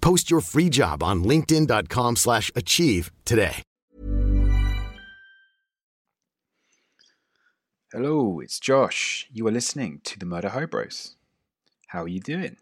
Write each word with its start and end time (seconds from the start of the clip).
Post 0.00 0.30
your 0.30 0.40
free 0.40 0.68
job 0.68 1.02
on 1.02 1.24
linkedin.com/achieve 1.24 2.18
slash 2.18 2.50
achieve 2.54 3.10
today. 3.24 3.62
Hello, 7.92 8.38
it's 8.38 8.60
Josh. 8.60 9.28
You 9.32 9.48
are 9.48 9.50
listening 9.50 10.00
to 10.04 10.16
the 10.16 10.24
Murder 10.24 10.50
Hobros. 10.50 11.16
How 11.88 12.04
are 12.04 12.08
you 12.08 12.20
doing? 12.20 12.56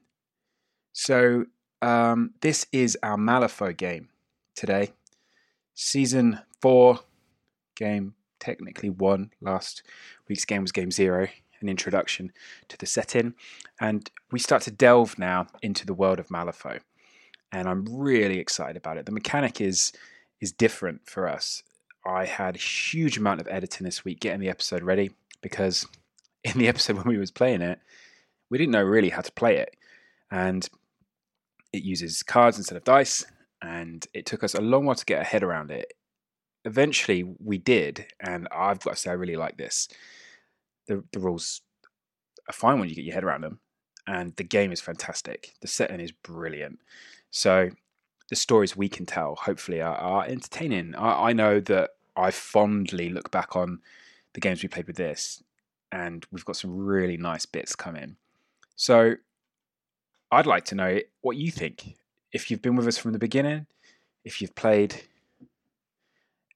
So, 0.94 1.44
um, 1.82 2.30
this 2.40 2.66
is 2.72 2.96
our 3.02 3.18
Malifaux 3.18 3.76
game 3.76 4.08
today. 4.54 4.94
Season 5.74 6.40
4, 6.62 7.00
game 7.76 8.14
technically 8.40 8.88
1. 8.88 9.30
Last 9.42 9.82
week's 10.28 10.46
game 10.46 10.62
was 10.62 10.72
game 10.72 10.90
0, 10.90 11.28
an 11.60 11.68
introduction 11.68 12.32
to 12.68 12.78
the 12.78 12.86
setting. 12.86 13.34
And 13.78 14.10
we 14.32 14.38
start 14.38 14.62
to 14.62 14.70
delve 14.70 15.18
now 15.18 15.46
into 15.60 15.84
the 15.84 15.92
world 15.92 16.18
of 16.18 16.28
Malifaux. 16.28 16.80
And 17.52 17.68
I'm 17.68 17.84
really 17.88 18.38
excited 18.38 18.76
about 18.76 18.98
it. 18.98 19.06
The 19.06 19.12
mechanic 19.12 19.60
is 19.60 19.92
is 20.40 20.52
different 20.52 21.08
for 21.08 21.28
us. 21.28 21.62
I 22.06 22.24
had 22.24 22.56
a 22.56 22.60
huge 22.60 23.18
amount 23.18 23.40
of 23.40 23.48
editing 23.48 23.84
this 23.84 24.04
week 24.04 24.20
getting 24.20 24.40
the 24.40 24.48
episode 24.48 24.82
ready 24.82 25.10
because 25.42 25.86
in 26.44 26.58
the 26.58 26.68
episode 26.68 26.96
when 26.96 27.06
we 27.06 27.18
was 27.18 27.30
playing 27.30 27.62
it, 27.62 27.80
we 28.50 28.58
didn't 28.58 28.72
know 28.72 28.82
really 28.82 29.10
how 29.10 29.20
to 29.20 29.32
play 29.32 29.56
it. 29.56 29.76
And 30.30 30.68
it 31.72 31.82
uses 31.82 32.22
cards 32.22 32.56
instead 32.56 32.76
of 32.76 32.84
dice, 32.84 33.26
and 33.62 34.06
it 34.14 34.26
took 34.26 34.42
us 34.42 34.54
a 34.54 34.60
long 34.60 34.84
while 34.84 34.94
to 34.94 35.04
get 35.04 35.18
our 35.18 35.24
head 35.24 35.42
around 35.42 35.70
it. 35.70 35.92
Eventually 36.64 37.24
we 37.38 37.58
did, 37.58 38.06
and 38.20 38.48
I've 38.50 38.80
got 38.80 38.90
to 38.90 38.96
say 38.96 39.10
I 39.10 39.14
really 39.14 39.36
like 39.36 39.56
this. 39.56 39.88
The 40.86 41.04
the 41.12 41.18
rules 41.18 41.62
are 42.48 42.52
fine 42.52 42.78
when 42.78 42.88
you 42.88 42.94
get 42.94 43.04
your 43.04 43.14
head 43.14 43.24
around 43.24 43.42
them, 43.42 43.60
and 44.06 44.34
the 44.36 44.44
game 44.44 44.72
is 44.72 44.80
fantastic. 44.80 45.54
The 45.60 45.68
setting 45.68 46.00
is 46.00 46.12
brilliant. 46.12 46.78
So 47.38 47.70
the 48.30 48.34
stories 48.34 48.76
we 48.76 48.88
can 48.88 49.06
tell, 49.06 49.36
hopefully, 49.36 49.80
are, 49.80 49.94
are 49.94 50.24
entertaining. 50.26 50.96
I, 50.96 51.28
I 51.28 51.32
know 51.32 51.60
that 51.60 51.90
I 52.16 52.32
fondly 52.32 53.10
look 53.10 53.30
back 53.30 53.54
on 53.54 53.78
the 54.32 54.40
games 54.40 54.60
we 54.60 54.68
played 54.68 54.88
with 54.88 54.96
this, 54.96 55.40
and 55.92 56.26
we've 56.32 56.44
got 56.44 56.56
some 56.56 56.76
really 56.76 57.16
nice 57.16 57.46
bits 57.46 57.76
coming. 57.76 58.16
So 58.74 59.14
I'd 60.32 60.46
like 60.46 60.64
to 60.64 60.74
know 60.74 60.98
what 61.20 61.36
you 61.36 61.52
think. 61.52 61.94
If 62.32 62.50
you've 62.50 62.60
been 62.60 62.74
with 62.74 62.88
us 62.88 62.98
from 62.98 63.12
the 63.12 63.20
beginning, 63.20 63.66
if 64.24 64.42
you've 64.42 64.56
played 64.56 65.02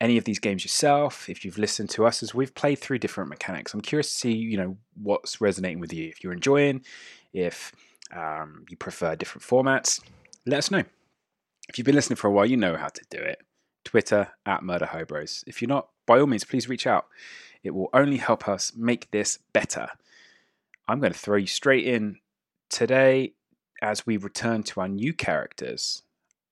any 0.00 0.18
of 0.18 0.24
these 0.24 0.40
games 0.40 0.64
yourself, 0.64 1.28
if 1.28 1.44
you've 1.44 1.58
listened 1.58 1.90
to 1.90 2.04
us 2.04 2.24
as 2.24 2.34
we've 2.34 2.56
played 2.56 2.80
through 2.80 2.98
different 2.98 3.30
mechanics, 3.30 3.72
I'm 3.72 3.82
curious 3.82 4.08
to 4.08 4.18
see, 4.18 4.32
you 4.32 4.56
know, 4.56 4.76
what's 5.00 5.40
resonating 5.40 5.78
with 5.78 5.92
you. 5.92 6.08
If 6.08 6.24
you're 6.24 6.32
enjoying, 6.32 6.84
if 7.32 7.70
um, 8.12 8.64
you 8.68 8.76
prefer 8.76 9.14
different 9.14 9.46
formats, 9.46 10.00
let 10.46 10.58
us 10.58 10.70
know. 10.70 10.84
If 11.68 11.78
you've 11.78 11.84
been 11.84 11.94
listening 11.94 12.16
for 12.16 12.28
a 12.28 12.30
while, 12.30 12.46
you 12.46 12.56
know 12.56 12.76
how 12.76 12.88
to 12.88 13.02
do 13.10 13.18
it. 13.18 13.40
Twitter 13.84 14.28
at 14.46 14.62
Murder 14.62 14.86
Hobros. 14.86 15.44
If 15.46 15.60
you're 15.60 15.68
not, 15.68 15.88
by 16.06 16.18
all 16.18 16.26
means, 16.26 16.44
please 16.44 16.68
reach 16.68 16.86
out. 16.86 17.06
It 17.62 17.70
will 17.70 17.90
only 17.92 18.16
help 18.16 18.48
us 18.48 18.72
make 18.76 19.10
this 19.10 19.38
better. 19.52 19.88
I'm 20.88 21.00
going 21.00 21.12
to 21.12 21.18
throw 21.18 21.36
you 21.36 21.46
straight 21.46 21.86
in 21.86 22.18
today 22.68 23.34
as 23.80 24.06
we 24.06 24.16
return 24.16 24.62
to 24.62 24.80
our 24.80 24.88
new 24.88 25.12
characters 25.12 26.02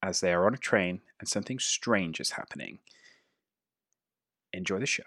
as 0.02 0.20
they 0.20 0.32
are 0.32 0.46
on 0.46 0.54
a 0.54 0.58
train 0.58 1.00
and 1.18 1.28
something 1.28 1.58
strange 1.58 2.20
is 2.20 2.32
happening. 2.32 2.78
Enjoy 4.52 4.78
the 4.78 4.86
show. 4.86 5.04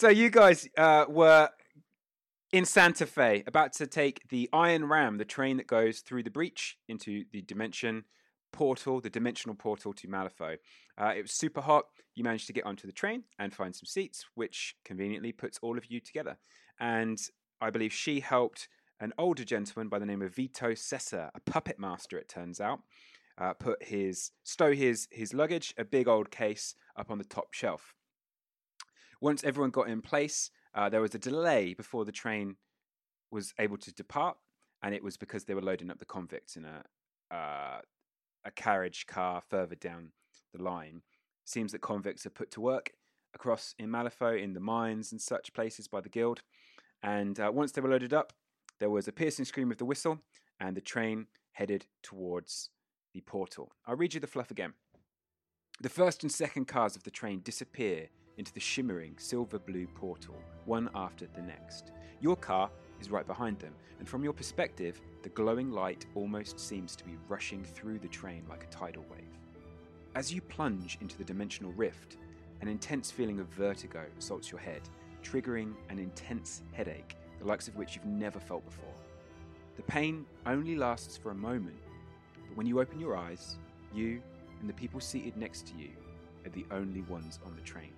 So 0.00 0.08
you 0.08 0.30
guys 0.30 0.66
uh, 0.78 1.04
were 1.10 1.50
in 2.54 2.64
Santa 2.64 3.04
Fe, 3.04 3.44
about 3.46 3.74
to 3.74 3.86
take 3.86 4.26
the 4.30 4.48
Iron 4.50 4.86
Ram, 4.86 5.18
the 5.18 5.26
train 5.26 5.58
that 5.58 5.66
goes 5.66 6.00
through 6.00 6.22
the 6.22 6.30
breach 6.30 6.78
into 6.88 7.24
the 7.34 7.42
dimension 7.42 8.04
portal, 8.50 9.02
the 9.02 9.10
dimensional 9.10 9.54
portal 9.54 9.92
to 9.92 10.08
Malifaux. 10.08 10.56
Uh, 10.96 11.12
it 11.14 11.20
was 11.20 11.32
super 11.32 11.60
hot. 11.60 11.84
You 12.14 12.24
managed 12.24 12.46
to 12.46 12.54
get 12.54 12.64
onto 12.64 12.86
the 12.86 12.94
train 12.94 13.24
and 13.38 13.52
find 13.52 13.76
some 13.76 13.84
seats, 13.84 14.24
which 14.34 14.74
conveniently 14.86 15.32
puts 15.32 15.58
all 15.60 15.76
of 15.76 15.90
you 15.90 16.00
together. 16.00 16.38
And 16.80 17.20
I 17.60 17.68
believe 17.68 17.92
she 17.92 18.20
helped 18.20 18.68
an 19.00 19.12
older 19.18 19.44
gentleman 19.44 19.90
by 19.90 19.98
the 19.98 20.06
name 20.06 20.22
of 20.22 20.34
Vito 20.34 20.70
Sessa, 20.70 21.28
a 21.34 21.40
puppet 21.40 21.78
master, 21.78 22.16
it 22.16 22.26
turns 22.26 22.58
out, 22.58 22.80
uh, 23.36 23.52
put 23.52 23.82
his 23.82 24.30
stow 24.44 24.72
his 24.72 25.08
his 25.10 25.34
luggage, 25.34 25.74
a 25.76 25.84
big 25.84 26.08
old 26.08 26.30
case, 26.30 26.74
up 26.96 27.10
on 27.10 27.18
the 27.18 27.24
top 27.24 27.52
shelf. 27.52 27.94
Once 29.20 29.44
everyone 29.44 29.70
got 29.70 29.88
in 29.88 30.00
place, 30.00 30.50
uh, 30.74 30.88
there 30.88 31.00
was 31.00 31.14
a 31.14 31.18
delay 31.18 31.74
before 31.74 32.04
the 32.04 32.12
train 32.12 32.56
was 33.30 33.52
able 33.58 33.76
to 33.76 33.92
depart, 33.92 34.36
and 34.82 34.94
it 34.94 35.04
was 35.04 35.16
because 35.16 35.44
they 35.44 35.54
were 35.54 35.60
loading 35.60 35.90
up 35.90 35.98
the 35.98 36.04
convicts 36.04 36.56
in 36.56 36.64
a 36.64 36.82
uh, 37.34 37.80
a 38.44 38.50
carriage 38.50 39.06
car 39.06 39.42
further 39.48 39.74
down 39.74 40.12
the 40.54 40.62
line. 40.62 41.02
Seems 41.44 41.72
that 41.72 41.80
convicts 41.80 42.26
are 42.26 42.30
put 42.30 42.50
to 42.52 42.60
work 42.60 42.92
across 43.34 43.74
in 43.78 43.90
Malifaux 43.90 44.42
in 44.42 44.54
the 44.54 44.60
mines 44.60 45.12
and 45.12 45.20
such 45.20 45.52
places 45.52 45.86
by 45.86 46.00
the 46.00 46.08
guild. 46.08 46.40
And 47.02 47.38
uh, 47.38 47.50
once 47.52 47.72
they 47.72 47.80
were 47.80 47.90
loaded 47.90 48.12
up, 48.12 48.32
there 48.78 48.90
was 48.90 49.06
a 49.06 49.12
piercing 49.12 49.44
scream 49.44 49.70
of 49.70 49.78
the 49.78 49.84
whistle, 49.84 50.20
and 50.58 50.76
the 50.76 50.80
train 50.80 51.26
headed 51.52 51.86
towards 52.02 52.70
the 53.14 53.20
portal. 53.20 53.72
I'll 53.86 53.96
read 53.96 54.14
you 54.14 54.20
the 54.20 54.26
fluff 54.26 54.50
again. 54.50 54.74
The 55.80 55.88
first 55.88 56.22
and 56.22 56.32
second 56.32 56.66
cars 56.66 56.96
of 56.96 57.04
the 57.04 57.10
train 57.10 57.40
disappear 57.40 58.08
into 58.36 58.52
the 58.52 58.60
shimmering 58.60 59.14
silver 59.18 59.58
blue 59.58 59.86
portal, 59.86 60.36
one 60.64 60.88
after 60.94 61.26
the 61.34 61.42
next. 61.42 61.92
Your 62.20 62.36
car 62.36 62.70
is 63.00 63.10
right 63.10 63.26
behind 63.26 63.58
them, 63.58 63.74
and 63.98 64.08
from 64.08 64.24
your 64.24 64.32
perspective, 64.32 65.00
the 65.22 65.28
glowing 65.30 65.70
light 65.70 66.06
almost 66.14 66.58
seems 66.58 66.96
to 66.96 67.04
be 67.04 67.18
rushing 67.28 67.64
through 67.64 67.98
the 67.98 68.08
train 68.08 68.44
like 68.48 68.64
a 68.64 68.68
tidal 68.68 69.04
wave. 69.10 69.38
As 70.14 70.32
you 70.32 70.40
plunge 70.40 70.98
into 71.00 71.16
the 71.16 71.24
dimensional 71.24 71.72
rift, 71.72 72.16
an 72.60 72.68
intense 72.68 73.10
feeling 73.10 73.40
of 73.40 73.46
vertigo 73.48 74.04
assaults 74.18 74.50
your 74.50 74.60
head, 74.60 74.82
triggering 75.22 75.74
an 75.88 75.98
intense 75.98 76.62
headache, 76.72 77.16
the 77.38 77.46
likes 77.46 77.68
of 77.68 77.76
which 77.76 77.94
you've 77.94 78.06
never 78.06 78.40
felt 78.40 78.64
before. 78.64 78.94
The 79.76 79.82
pain 79.82 80.26
only 80.46 80.76
lasts 80.76 81.16
for 81.16 81.30
a 81.30 81.34
moment, 81.34 81.78
but 82.48 82.56
when 82.56 82.66
you 82.66 82.80
open 82.80 83.00
your 83.00 83.16
eyes, 83.16 83.56
you 83.94 84.20
and 84.60 84.68
the 84.68 84.74
people 84.74 85.00
seated 85.00 85.36
next 85.36 85.66
to 85.68 85.76
you 85.76 85.90
are 86.44 86.50
the 86.50 86.66
only 86.70 87.02
ones 87.02 87.38
on 87.46 87.54
the 87.54 87.62
train. 87.62 87.92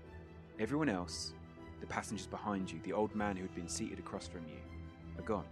Everyone 0.63 0.89
else, 0.89 1.33
the 1.81 1.89
passengers 1.89 2.29
behind 2.29 2.71
you, 2.71 2.79
the 2.85 2.93
old 2.93 3.13
man 3.17 3.35
who 3.35 3.43
had 3.43 3.55
been 3.57 3.67
seated 3.67 3.99
across 3.99 4.29
from 4.29 4.47
you, 4.47 4.61
are 5.19 5.27
gone. 5.27 5.45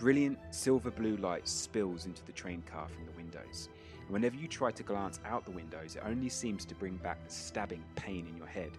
Brilliant 0.00 0.36
silver 0.50 0.90
blue 0.90 1.16
light 1.18 1.46
spills 1.46 2.06
into 2.06 2.24
the 2.24 2.32
train 2.32 2.60
car 2.68 2.88
from 2.88 3.06
the 3.06 3.12
windows. 3.12 3.68
And 4.00 4.10
whenever 4.10 4.34
you 4.34 4.48
try 4.48 4.72
to 4.72 4.82
glance 4.82 5.20
out 5.24 5.44
the 5.44 5.52
windows, 5.52 5.94
it 5.94 6.02
only 6.04 6.28
seems 6.28 6.64
to 6.64 6.74
bring 6.74 6.96
back 6.96 7.24
the 7.24 7.32
stabbing 7.32 7.84
pain 7.94 8.26
in 8.26 8.36
your 8.36 8.48
head. 8.48 8.72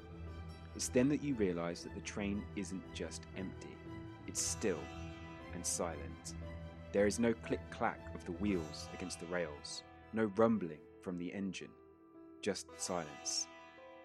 It's 0.76 0.90
then 0.90 1.08
that 1.08 1.24
you 1.24 1.34
realize 1.36 1.82
that 1.84 1.96
the 1.96 2.02
train 2.02 2.44
isn't 2.58 2.84
just 2.94 3.22
empty, 3.38 3.78
it's 4.28 4.42
still 4.42 4.82
and 5.54 5.66
silent. 5.66 6.34
There 6.92 7.08
is 7.08 7.20
no 7.20 7.34
click 7.34 7.62
clack 7.72 8.14
of 8.14 8.26
the 8.26 8.34
wheels 8.34 8.90
against 8.94 9.22
the 9.22 9.28
rails, 9.28 9.84
no 10.12 10.30
rumbling 10.36 10.82
from 11.02 11.18
the 11.18 11.34
engine, 11.34 11.72
just 12.42 12.68
silence, 12.76 13.48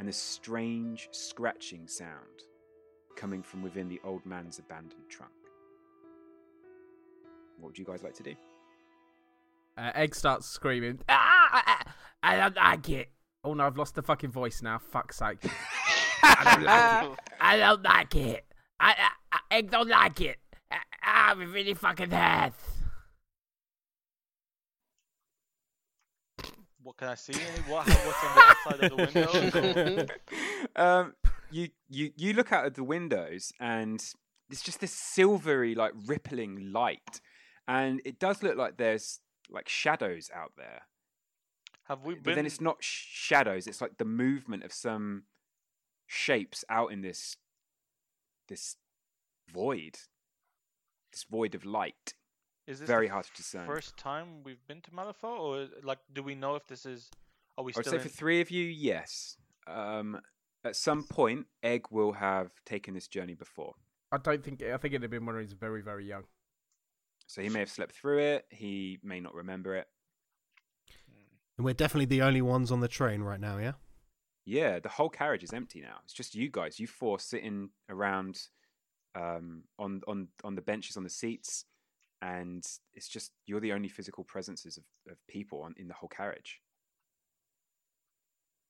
and 0.03 0.09
a 0.09 0.13
strange 0.13 1.09
scratching 1.13 1.87
sound 1.87 2.43
coming 3.15 3.41
from 3.41 3.63
within 3.63 3.89
the 3.89 4.01
old 4.03 4.27
man's 4.27 4.59
abandoned 4.59 5.09
trunk. 5.09 5.31
What 7.57 7.69
would 7.69 7.79
you 7.79 7.85
guys 7.85 8.03
like 8.03 8.15
to 8.15 8.25
do? 8.25 8.35
Uh, 9.79 9.93
Egg 9.95 10.17
starts 10.17 10.49
screaming. 10.49 10.99
Ah, 11.09 11.53
I, 11.53 11.85
I 12.21 12.37
don't 12.37 12.57
like 12.57 12.89
it. 12.89 13.13
Oh 13.45 13.55
no, 13.55 13.65
I've 13.65 13.77
lost 13.77 13.95
the 13.95 14.03
fucking 14.03 14.33
voice 14.33 14.61
now. 14.61 14.81
Fuck's 14.81 15.19
sake. 15.19 15.39
I 16.25 16.53
don't 16.53 16.65
like 16.65 17.05
it. 17.05 17.19
I 17.41 17.57
don't 17.59 17.83
like 17.85 18.17
it. 18.17 18.45
I, 18.81 18.95
I, 18.99 19.09
I 19.31 19.57
Egg 19.57 19.71
don't 19.71 19.89
like 19.89 20.21
it. 20.21 20.41
I, 20.73 20.79
I'm 21.05 21.53
really 21.53 21.75
fucking 21.75 22.11
hurt. 22.11 22.55
What 26.83 26.97
can 26.97 27.09
I 27.09 27.15
see? 27.15 27.35
What, 27.69 27.87
what's 27.87 28.25
on 28.25 28.35
the 28.35 28.43
outside 28.43 28.81
of 28.81 28.91
the 28.91 30.07
window? 30.07 30.07
um, 30.77 31.15
you 31.51 31.69
you 31.89 32.11
you 32.17 32.33
look 32.33 32.53
out 32.53 32.67
of 32.67 32.75
the 32.75 32.83
windows 32.85 33.53
and 33.61 34.03
it's 34.51 34.63
just 34.63 34.81
this 34.81 34.93
silvery 34.93 35.75
like 35.75 35.93
rippling 36.07 36.73
light, 36.73 37.21
and 37.69 38.01
it 38.05 38.19
does 38.19 38.43
look 38.43 38.57
like 38.57 38.77
there's 38.77 39.21
like 39.51 39.69
shadows 39.69 40.31
out 40.35 40.53
there. 40.57 40.83
Have 41.85 42.05
we 42.05 42.15
But 42.15 42.35
then 42.35 42.47
it's 42.47 42.61
not 42.61 42.79
sh- 42.81 43.07
shadows; 43.11 43.67
it's 43.67 43.81
like 43.81 43.99
the 43.99 44.05
movement 44.05 44.65
of 44.65 44.73
some 44.73 45.25
shapes 46.07 46.65
out 46.69 46.93
in 46.93 47.03
this 47.03 47.37
this 48.49 48.77
void, 49.53 49.99
this 51.13 51.25
void 51.31 51.55
of 51.55 51.65
light. 51.65 52.15
Is 52.67 52.79
this 52.79 52.87
Very 52.87 53.09
hard 53.09 53.25
to 53.25 53.33
discern. 53.35 53.67
First 53.67 53.97
time 53.97 54.45
we've 54.45 54.65
been 54.69 54.81
to 54.83 54.91
Malifaux, 54.93 55.39
or 55.39 55.69
like, 55.83 55.99
do 56.13 56.23
we 56.23 56.35
know 56.35 56.55
if 56.55 56.67
this 56.67 56.87
is? 56.87 57.11
Are 57.59 57.65
we 57.65 57.73
I 57.75 57.79
would 57.79 57.85
still 57.85 57.93
say 57.93 57.97
in? 57.97 58.03
for 58.03 58.09
three 58.09 58.41
of 58.41 58.51
you, 58.51 58.65
yes. 58.65 59.37
Um, 59.67 60.21
at 60.65 60.77
some 60.77 61.05
point, 61.05 61.47
Egg 61.63 61.87
will 61.91 62.13
have 62.13 62.51
taken 62.65 62.95
this 62.95 63.09
journey 63.09 63.35
before. 63.35 63.75
I 64.13 64.19
don't 64.19 64.45
think. 64.45 64.63
I 64.63 64.77
think 64.77 64.95
it'd 64.95 65.03
have 65.03 65.11
been 65.11 65.27
when 65.27 65.37
he 65.37 65.43
was 65.43 65.55
very, 65.55 65.83
very 65.83 66.07
young. 66.07 66.25
So 67.27 67.43
he 67.43 67.49
may 67.49 67.61
have 67.61 67.71
slept 67.71 67.95
through 67.95 68.19
it. 68.19 68.47
He 68.51 68.99
may 69.03 69.19
not 69.19 69.35
remember 69.35 69.75
it. 69.75 69.89
And 71.57 71.65
we're 71.65 71.75
definitely 71.75 72.07
the 72.07 72.23
only 72.23 72.43
ones 72.43 72.71
on 72.71 72.81
the 72.81 72.89
train 72.89 73.23
right 73.23 73.41
now, 73.41 73.59
yeah? 73.59 73.73
Yeah, 74.45 74.81
the 74.81 74.89
whole 74.89 75.09
carriage 75.09 75.45
is 75.45 75.53
empty 75.53 75.81
now. 75.81 75.97
It's 76.05 76.13
just 76.13 76.35
you 76.35 76.51
guys, 76.51 76.81
you 76.81 76.87
four 76.87 77.19
sitting 77.19 77.71
around 77.89 78.41
um, 79.15 79.65
on 79.79 80.01
on 80.07 80.29
on 80.45 80.55
the 80.57 80.63
benches 80.63 80.97
on 80.97 81.05
the 81.05 81.11
seats, 81.11 81.65
and 82.23 82.65
it's 82.95 83.09
just 83.09 83.33
you're 83.47 83.61
the 83.61 83.73
only 83.73 83.89
physical 83.89 84.25
presences 84.25 84.77
of, 84.79 84.85
of 85.11 85.19
people 85.29 85.63
on, 85.63 85.75
in 85.77 85.89
the 85.89 85.95
whole 85.95 86.09
carriage. 86.09 86.61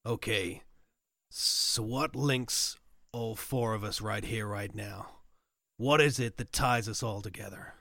Okay. 0.04 0.62
So 1.30 1.82
what 1.82 2.16
links 2.16 2.76
all 3.12 3.36
four 3.36 3.74
of 3.74 3.84
us 3.84 4.00
right 4.00 4.24
here, 4.24 4.46
right 4.46 4.74
now? 4.74 5.10
What 5.76 6.00
is 6.00 6.18
it 6.18 6.38
that 6.38 6.52
ties 6.52 6.88
us 6.88 7.02
all 7.02 7.20
together? 7.20 7.74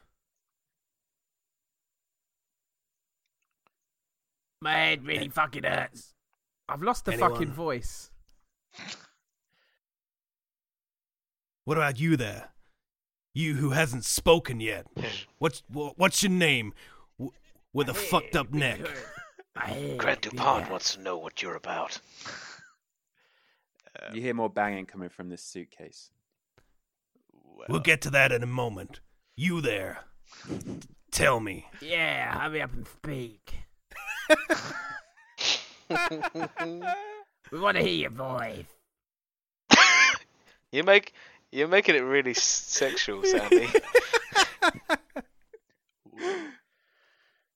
My 4.62 4.74
head 4.74 5.06
really 5.06 5.30
fucking 5.30 5.64
hurts. 5.64 6.14
I've 6.70 6.84
lost 6.84 7.06
the 7.06 7.14
Anyone? 7.14 7.32
fucking 7.32 7.52
voice. 7.52 8.12
What 11.66 11.78
about 11.78 12.00
you 12.00 12.18
there? 12.18 12.50
You 13.34 13.56
who 13.56 13.72
hasn't 13.72 14.06
spoken 14.06 14.60
yet. 14.60 14.88
What's 15.40 15.64
what's 15.72 16.24
your 16.24 16.32
name? 16.32 16.74
W- 17.18 17.32
with 17.74 17.90
a 17.90 17.94
fucked 17.94 18.36
up 18.36 18.54
neck. 18.54 18.80
Grant 19.98 20.22
Dupont 20.22 20.70
wants 20.70 20.96
to 20.96 21.02
know 21.02 21.18
what 21.18 21.42
you're 21.42 21.56
about. 21.56 22.00
You 24.14 24.22
hear 24.22 24.34
more 24.34 24.50
banging 24.50 24.86
coming 24.86 25.10
from 25.10 25.30
this 25.30 25.44
suitcase. 25.44 26.10
We'll 27.70 27.80
get 27.80 28.02
to 28.02 28.10
that 28.12 28.32
in 28.32 28.44
a 28.44 28.48
moment. 28.48 29.00
You 29.36 29.62
there. 29.62 30.00
Tell 31.12 31.40
me. 31.40 31.68
Yeah, 31.82 32.38
hurry 32.40 32.62
up 32.62 32.74
and 32.74 32.88
speak. 32.88 33.54
We 37.52 37.60
want 37.60 37.76
to 37.76 37.84
hear 37.84 37.94
your 37.94 38.12
voice. 38.12 38.64
you 40.72 40.84
make 40.84 41.14
you're 41.52 41.68
making 41.68 41.96
it 41.96 42.00
really 42.00 42.34
sexual, 42.34 43.24
Sandy. 43.24 43.68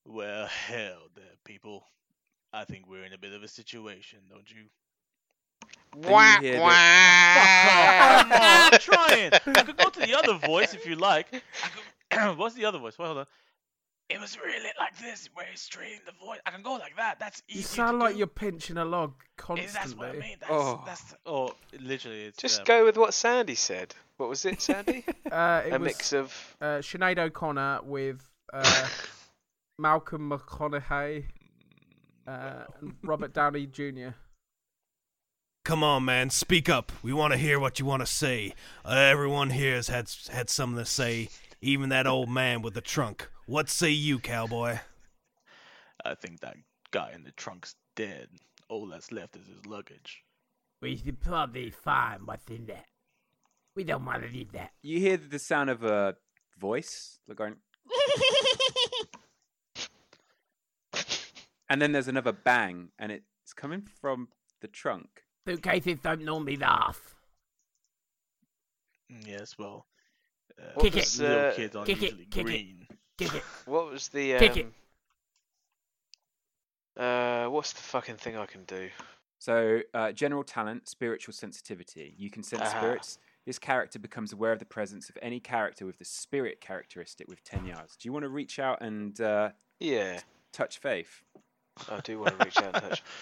Well, 0.05 0.47
hell, 0.47 1.07
there, 1.15 1.23
people. 1.43 1.85
I 2.53 2.63
think 2.65 2.87
we're 2.87 3.03
in 3.03 3.13
a 3.13 3.17
bit 3.17 3.33
of 3.33 3.43
a 3.43 3.47
situation, 3.47 4.19
don't 4.29 4.49
you? 4.49 4.65
Then 5.97 6.11
you 6.43 6.49
hear 6.49 6.59
that- 6.59 6.65
Come 8.29 8.31
I'm 8.33 8.79
trying. 8.79 9.31
I 9.33 9.63
could 9.63 9.77
go 9.77 9.89
to 9.89 9.99
the 9.99 10.17
other 10.17 10.33
voice 10.35 10.73
if 10.73 10.85
you 10.85 10.95
like. 10.95 11.27
I 11.63 11.69
could... 12.09 12.37
What's 12.37 12.55
the 12.55 12.65
other 12.65 12.79
voice? 12.79 12.97
Well, 12.97 13.07
hold 13.07 13.19
on. 13.19 13.25
It 14.07 14.19
was 14.21 14.37
really 14.37 14.69
like 14.79 14.95
this, 14.99 15.29
where 15.33 15.47
it's 15.51 15.61
straining 15.63 15.99
the 16.05 16.11
voice. 16.23 16.39
I 16.45 16.51
can 16.51 16.61
go 16.61 16.73
like 16.73 16.95
that. 16.97 17.17
That's 17.19 17.41
easy. 17.49 17.59
You 17.59 17.63
sound 17.63 17.99
to 17.99 18.05
like 18.05 18.13
do. 18.13 18.19
you're 18.19 18.27
pinching 18.27 18.77
a 18.77 18.85
log 18.85 19.13
constantly. 19.35 19.73
That's 19.73 19.95
what 19.95 20.09
I 20.09 20.13
mean. 20.13 20.37
That's, 20.39 20.51
Oh. 20.51 20.83
that's 20.85 21.01
the- 21.11 21.17
oh, 21.25 21.55
literally, 21.79 22.25
it's 22.25 22.37
Just 22.37 22.59
um, 22.59 22.65
go 22.65 22.85
with 22.85 22.97
what 22.97 23.15
Sandy 23.15 23.55
said. 23.55 23.95
What 24.17 24.29
was 24.29 24.45
it, 24.45 24.61
Sandy? 24.61 25.03
Uh, 25.31 25.63
it 25.65 25.73
a 25.73 25.79
was 25.79 25.85
mix 25.85 26.13
of 26.13 26.55
uh, 26.61 26.65
Sinead 26.81 27.17
O'Connor 27.17 27.79
with 27.83 28.21
uh, 28.53 28.87
Malcolm 29.79 30.29
McConaughey 30.29 31.25
uh, 32.27 32.63
and 32.79 32.93
Robert 33.01 33.33
Downey 33.33 33.65
Jr. 33.65 34.09
Come 35.65 35.83
on, 35.83 36.05
man, 36.05 36.29
speak 36.29 36.69
up. 36.69 36.91
We 37.01 37.11
want 37.11 37.33
to 37.33 37.37
hear 37.37 37.59
what 37.59 37.79
you 37.79 37.85
want 37.85 38.01
to 38.01 38.05
say. 38.05 38.53
Uh, 38.85 38.91
everyone 38.91 39.49
here 39.49 39.75
has 39.75 39.87
had 39.87 40.11
had 40.31 40.49
something 40.51 40.77
to 40.77 40.85
say. 40.89 41.29
Even 41.61 41.89
that 41.89 42.05
old 42.05 42.29
man 42.29 42.61
with 42.61 42.75
the 42.75 42.81
trunk. 42.81 43.27
What 43.45 43.69
say 43.69 43.91
you, 43.91 44.19
cowboy? 44.19 44.79
I 46.03 46.15
think 46.15 46.39
that 46.41 46.57
guy 46.91 47.11
in 47.13 47.23
the 47.23 47.31
trunk's 47.31 47.75
dead. 47.95 48.29
All 48.69 48.87
that's 48.87 49.11
left 49.11 49.35
is 49.35 49.47
his 49.47 49.65
luggage. 49.65 50.23
We 50.81 50.97
should 50.97 51.19
probably 51.19 51.69
find 51.69 52.25
what's 52.25 52.47
in 52.49 52.65
there. 52.65 52.85
We 53.75 53.83
don't 53.83 54.05
want 54.05 54.23
to 54.23 54.29
leave 54.29 54.51
that. 54.53 54.71
You 54.81 54.99
hear 54.99 55.17
the 55.17 55.37
sound 55.39 55.69
of 55.69 55.83
a 55.83 56.15
voice 56.59 57.19
like 57.27 57.39
and 61.69 61.81
then 61.81 61.91
there's 61.91 62.07
another 62.07 62.31
bang, 62.31 62.89
and 62.97 63.11
it's 63.11 63.53
coming 63.55 63.87
from 64.01 64.29
the 64.61 64.67
trunk. 64.67 65.07
Suitcases 65.47 65.99
don't 66.01 66.23
normally 66.23 66.55
laugh. 66.57 67.15
Mm, 69.11 69.27
Yes, 69.27 69.55
well, 69.59 69.85
uh, 70.59 70.79
Kick 70.81 70.97
it. 70.97 71.15
little 71.19 71.37
uh, 71.49 71.53
kids 71.53 71.75
aren't 71.75 71.87
kick 71.87 71.97
it, 71.97 72.03
usually 72.03 72.25
kick 72.25 72.41
it. 72.41 72.45
green. 72.45 72.84
Kick 73.17 73.35
it. 73.35 73.43
what 73.65 73.91
was 73.91 74.09
the 74.09 74.33
um, 74.33 74.39
Kick 74.39 74.57
it. 74.57 74.67
Uh, 76.97 77.47
what's 77.49 77.73
the 77.73 77.81
fucking 77.81 78.15
thing 78.15 78.37
I 78.37 78.45
can 78.45 78.63
do? 78.65 78.89
So, 79.39 79.81
uh, 79.93 80.11
general 80.11 80.43
talent, 80.43 80.87
spiritual 80.87 81.33
sensitivity. 81.33 82.15
You 82.17 82.29
can 82.29 82.41
sense 82.41 82.63
Aha. 82.63 82.77
spirits. 82.79 83.19
This 83.45 83.59
character 83.59 83.99
becomes 83.99 84.33
aware 84.33 84.51
of 84.51 84.59
the 84.59 84.65
presence 84.65 85.09
of 85.09 85.17
any 85.21 85.39
character 85.39 85.85
with 85.85 85.99
the 85.99 86.05
spirit 86.05 86.61
characteristic 86.61 87.27
with 87.27 87.43
10 87.43 87.65
yards. 87.65 87.95
Do 87.95 88.07
you 88.07 88.13
want 88.13 88.23
to 88.23 88.29
reach 88.29 88.57
out 88.57 88.81
and 88.81 89.19
uh, 89.21 89.49
Yeah, 89.79 90.19
touch 90.51 90.79
Faith? 90.79 91.21
I 91.89 91.99
do 91.99 92.19
want 92.19 92.39
to 92.39 92.45
reach 92.45 92.57
out 92.57 92.73
and 92.73 92.83
touch. 92.83 93.03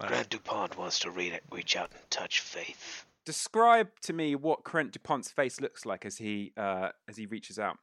Right. 0.00 0.08
Grant 0.08 0.30
Dupont 0.30 0.78
wants 0.78 0.98
to 1.00 1.10
read 1.10 1.34
it, 1.34 1.44
reach 1.52 1.76
out 1.76 1.90
and 1.92 2.00
touch 2.10 2.40
Faith. 2.40 3.04
Describe 3.26 3.88
to 4.00 4.14
me 4.14 4.34
what 4.34 4.64
Crent 4.64 4.90
Dupont's 4.90 5.30
face 5.30 5.60
looks 5.60 5.84
like 5.84 6.06
as 6.06 6.16
he 6.16 6.52
uh, 6.56 6.88
as 7.06 7.18
he 7.18 7.26
reaches 7.26 7.58
out. 7.58 7.76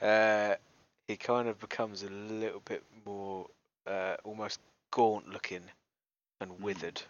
Uh, 0.00 0.54
he 1.06 1.16
kind 1.16 1.48
of 1.48 1.58
becomes 1.58 2.02
a 2.02 2.10
little 2.10 2.60
bit 2.64 2.84
more 3.04 3.46
uh, 3.86 4.16
almost 4.24 4.60
gaunt 4.90 5.28
looking 5.28 5.62
and 6.40 6.60
withered, 6.60 7.02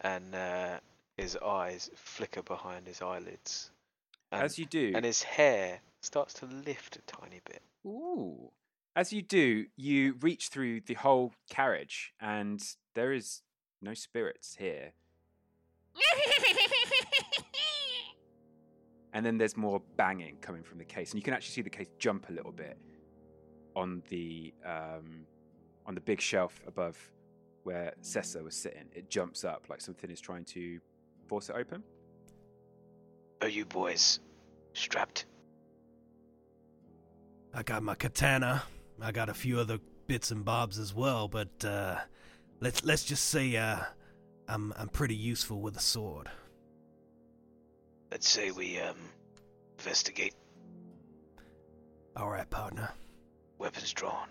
and 0.00 0.34
uh, 0.34 0.78
his 1.16 1.36
eyes 1.36 1.90
flicker 1.94 2.42
behind 2.42 2.86
his 2.86 3.02
eyelids. 3.02 3.70
And, 4.32 4.42
As 4.42 4.58
you 4.58 4.66
do, 4.66 4.92
and 4.94 5.04
his 5.04 5.22
hair 5.22 5.80
starts 6.02 6.34
to 6.34 6.46
lift 6.46 6.96
a 6.96 7.02
tiny 7.02 7.40
bit. 7.44 7.62
Ooh. 7.86 8.50
As 8.96 9.12
you 9.12 9.22
do, 9.22 9.66
you 9.76 10.14
reach 10.20 10.48
through 10.48 10.80
the 10.80 10.94
whole 10.94 11.32
carriage, 11.48 12.12
and 12.20 12.60
there 12.94 13.12
is 13.12 13.42
no 13.80 13.94
spirits 13.94 14.56
here. 14.58 14.92
And 19.12 19.24
then 19.24 19.38
there's 19.38 19.56
more 19.56 19.80
banging 19.96 20.36
coming 20.40 20.62
from 20.62 20.78
the 20.78 20.84
case, 20.84 21.12
and 21.12 21.18
you 21.18 21.22
can 21.22 21.34
actually 21.34 21.52
see 21.52 21.62
the 21.62 21.70
case 21.70 21.88
jump 21.98 22.28
a 22.28 22.32
little 22.32 22.52
bit 22.52 22.76
on 23.74 24.02
the 24.08 24.52
um, 24.64 25.26
on 25.86 25.94
the 25.94 26.00
big 26.00 26.20
shelf 26.20 26.60
above 26.66 26.96
where 27.62 27.94
Cessa 28.02 28.42
was 28.42 28.54
sitting. 28.54 28.84
It 28.94 29.08
jumps 29.10 29.44
up 29.44 29.66
like 29.68 29.80
something 29.80 30.10
is 30.10 30.20
trying 30.20 30.44
to 30.46 30.78
force 31.26 31.48
it 31.48 31.56
open. 31.56 31.82
Are 33.40 33.48
you 33.48 33.64
boys 33.64 34.20
strapped? 34.72 35.26
I 37.54 37.62
got 37.62 37.82
my 37.82 37.94
katana. 37.94 38.62
I 39.00 39.12
got 39.12 39.28
a 39.28 39.34
few 39.34 39.58
other 39.58 39.78
bits 40.06 40.30
and 40.30 40.44
bobs 40.44 40.78
as 40.78 40.94
well, 40.94 41.28
but 41.28 41.64
uh, 41.64 41.96
let's 42.60 42.84
let's 42.84 43.04
just 43.04 43.28
say 43.28 43.56
uh, 43.56 43.78
I'm 44.48 44.72
I'm 44.76 44.88
pretty 44.88 45.14
useful 45.14 45.60
with 45.60 45.76
a 45.76 45.80
sword. 45.80 46.28
Let's 48.10 48.28
say 48.28 48.50
we 48.50 48.80
um 48.80 48.96
investigate. 49.78 50.34
All 52.16 52.28
right, 52.28 52.48
partner. 52.50 52.90
Weapons 53.58 53.92
drawn. 53.92 54.28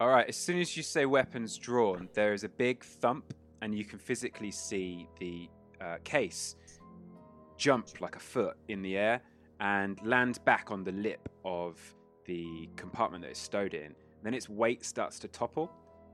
All 0.00 0.08
right, 0.08 0.28
as 0.28 0.36
soon 0.36 0.58
as 0.58 0.76
you 0.76 0.82
say 0.82 1.06
weapons 1.06 1.56
drawn, 1.56 2.08
there 2.14 2.32
is 2.32 2.42
a 2.42 2.48
big 2.48 2.82
thump, 2.82 3.32
and 3.62 3.76
you 3.76 3.84
can 3.84 3.98
physically 3.98 4.50
see 4.50 5.08
the 5.20 5.48
uh, 5.80 5.96
case 6.02 6.56
jump 7.56 8.00
like 8.00 8.16
a 8.16 8.20
foot 8.20 8.56
in 8.68 8.82
the 8.82 8.96
air 8.96 9.20
and 9.60 10.04
land 10.04 10.44
back 10.44 10.70
on 10.70 10.82
the 10.82 10.92
lip 10.92 11.28
of 11.44 11.78
the 12.24 12.68
compartment 12.76 13.22
that 13.22 13.30
it's 13.30 13.40
stowed 13.40 13.74
in. 13.74 13.94
Then 14.24 14.34
its 14.34 14.48
weight 14.48 14.84
starts 14.84 15.18
to 15.20 15.28
topple 15.28 15.70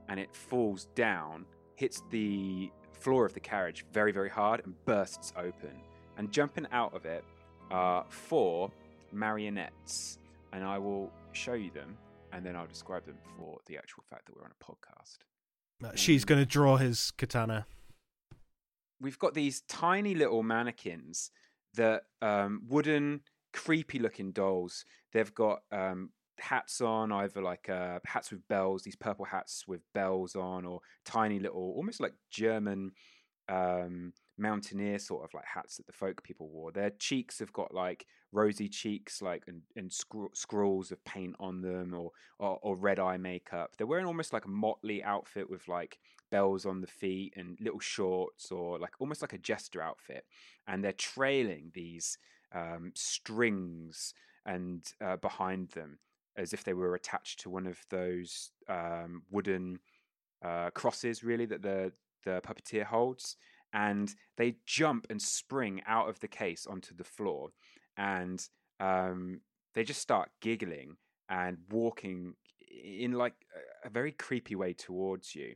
and 0.09 0.21
it 0.21 0.35
falls 0.35 0.87
down, 0.95 1.47
hits 1.77 2.03
the 2.11 2.71
floor 2.93 3.25
of 3.25 3.33
the 3.33 3.41
carriage 3.41 3.87
very, 3.93 4.13
very 4.13 4.29
hard, 4.29 4.61
and 4.65 4.75
bursts 4.85 5.33
open. 5.37 5.81
And 6.21 6.31
jumping 6.31 6.67
out 6.71 6.93
of 6.93 7.07
it 7.07 7.25
are 7.71 8.05
four 8.11 8.71
marionettes, 9.11 10.19
and 10.53 10.63
I 10.63 10.77
will 10.77 11.11
show 11.33 11.55
you 11.55 11.71
them 11.71 11.97
and 12.31 12.45
then 12.45 12.55
I'll 12.55 12.67
describe 12.67 13.07
them 13.07 13.17
for 13.39 13.59
the 13.67 13.79
actual 13.79 14.05
fact 14.11 14.27
that 14.27 14.37
we're 14.37 14.45
on 14.45 14.51
a 14.51 14.63
podcast. 14.63 15.17
Uh, 15.83 15.97
Shi's 15.97 16.27
going 16.27 16.39
to 16.39 16.45
draw 16.45 16.77
his 16.77 17.11
katana. 17.13 17.65
We've 19.01 19.19
got 19.19 19.33
these 19.33 19.63
tiny 19.63 20.15
little 20.15 20.43
mannequins 20.43 21.31
that 21.77 22.03
um, 22.21 22.65
wooden, 22.69 23.23
creepy 23.55 23.99
looking 23.99 24.33
dolls. 24.33 24.85
They've 25.15 25.35
got 25.35 25.61
um, 25.73 26.11
hats 26.39 26.83
on, 26.83 27.13
either 27.13 27.41
like 27.41 27.71
uh, 27.71 28.01
hats 28.05 28.31
with 28.31 28.47
bells, 28.47 28.83
these 28.83 28.95
purple 28.95 29.25
hats 29.25 29.65
with 29.67 29.81
bells 29.95 30.37
on, 30.37 30.67
or 30.67 30.81
tiny 31.07 31.39
little, 31.39 31.73
almost 31.77 31.99
like 31.99 32.13
German 32.31 32.93
um, 33.49 34.13
mountaineer 34.41 34.99
sort 34.99 35.25
of 35.25 35.33
like 35.35 35.45
hats 35.45 35.77
that 35.77 35.87
the 35.87 35.93
folk 35.93 36.23
people 36.23 36.49
wore. 36.49 36.73
Their 36.73 36.91
cheeks 36.91 37.39
have 37.39 37.53
got 37.53 37.75
like 37.75 38.07
rosy 38.33 38.69
cheeks, 38.69 39.23
like 39.23 39.45
and, 39.47 39.63
and 39.77 39.93
scr- 39.93 40.35
scrawls 40.35 40.91
of 40.91 41.05
paint 41.05 41.37
on 41.39 41.61
them, 41.61 41.95
or, 41.95 42.11
or 42.39 42.59
or 42.63 42.77
red 42.77 42.99
eye 42.99 43.17
makeup. 43.17 43.77
They're 43.77 43.87
wearing 43.87 44.07
almost 44.07 44.33
like 44.33 44.47
a 44.47 44.51
motley 44.51 45.03
outfit 45.03 45.49
with 45.49 45.69
like 45.69 45.99
bells 46.31 46.67
on 46.67 46.81
the 46.81 46.87
feet 46.87 47.35
and 47.37 47.59
little 47.61 47.81
shorts, 47.81 48.51
or 48.51 48.79
like 48.79 48.95
almost 48.99 49.23
like 49.23 49.33
a 49.33 49.39
jester 49.39 49.81
outfit. 49.81 50.25
And 50.67 50.83
they're 50.83 50.93
trailing 50.93 51.71
these 51.75 52.19
um, 52.53 52.93
strings 52.95 54.15
and 54.47 54.85
uh, 55.05 55.17
behind 55.17 55.71
them 55.71 55.99
as 56.37 56.53
if 56.53 56.65
they 56.65 56.73
were 56.73 56.95
attached 56.95 57.41
to 57.41 57.51
one 57.51 57.67
of 57.67 57.79
those 57.91 58.53
um, 58.69 59.23
wooden 59.31 59.79
uh, 60.43 60.71
crosses, 60.71 61.23
really 61.23 61.47
that 61.47 61.63
the 61.63 61.93
the 62.25 62.41
puppeteer 62.43 62.85
holds 62.85 63.37
and 63.73 64.15
they 64.37 64.57
jump 64.67 65.07
and 65.11 65.21
spring 65.21 65.81
out 65.87 66.09
of 66.09 66.21
the 66.21 66.29
case 66.29 66.67
onto 66.67 66.95
the 66.95 67.05
floor 67.05 67.51
and 67.97 68.49
um, 68.81 69.41
they 69.75 69.85
just 69.85 70.01
start 70.01 70.31
giggling 70.41 70.97
and 71.29 71.59
walking 71.71 72.35
in 72.71 73.13
like 73.13 73.35
a 73.85 73.91
very 73.91 74.13
creepy 74.13 74.55
way 74.55 74.73
towards 74.73 75.35
you. 75.35 75.55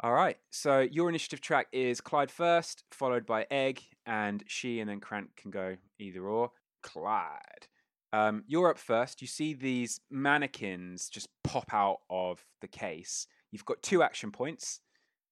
All 0.00 0.12
right 0.12 0.36
so 0.50 0.80
your 0.80 1.08
initiative 1.08 1.40
track 1.40 1.66
is 1.72 2.00
clyde 2.00 2.30
first 2.30 2.84
followed 2.90 3.24
by 3.24 3.46
egg 3.50 3.80
and 4.06 4.42
Shi 4.46 4.80
and 4.80 4.90
then 4.90 5.00
krant 5.00 5.28
can 5.36 5.50
go 5.50 5.76
either 5.98 6.26
or. 6.26 6.50
Clyde. 6.82 7.68
Um, 8.12 8.44
you're 8.46 8.68
up 8.68 8.78
first. 8.78 9.22
You 9.22 9.28
see 9.28 9.54
these 9.54 10.00
mannequins 10.10 11.08
just 11.08 11.28
pop 11.44 11.72
out 11.72 11.98
of 12.10 12.44
the 12.60 12.68
case. 12.68 13.26
You've 13.50 13.64
got 13.64 13.82
two 13.82 14.02
action 14.02 14.30
points. 14.30 14.80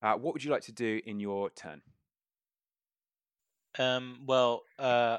Uh, 0.03 0.15
what 0.15 0.33
would 0.33 0.45
you 0.45 0.51
like 0.51 0.63
to 0.63 0.73
do 0.73 1.01
in 1.05 1.21
your 1.21 1.51
turn? 1.51 1.83
Um, 3.79 4.21
well, 4.27 4.63
uh, 4.79 5.19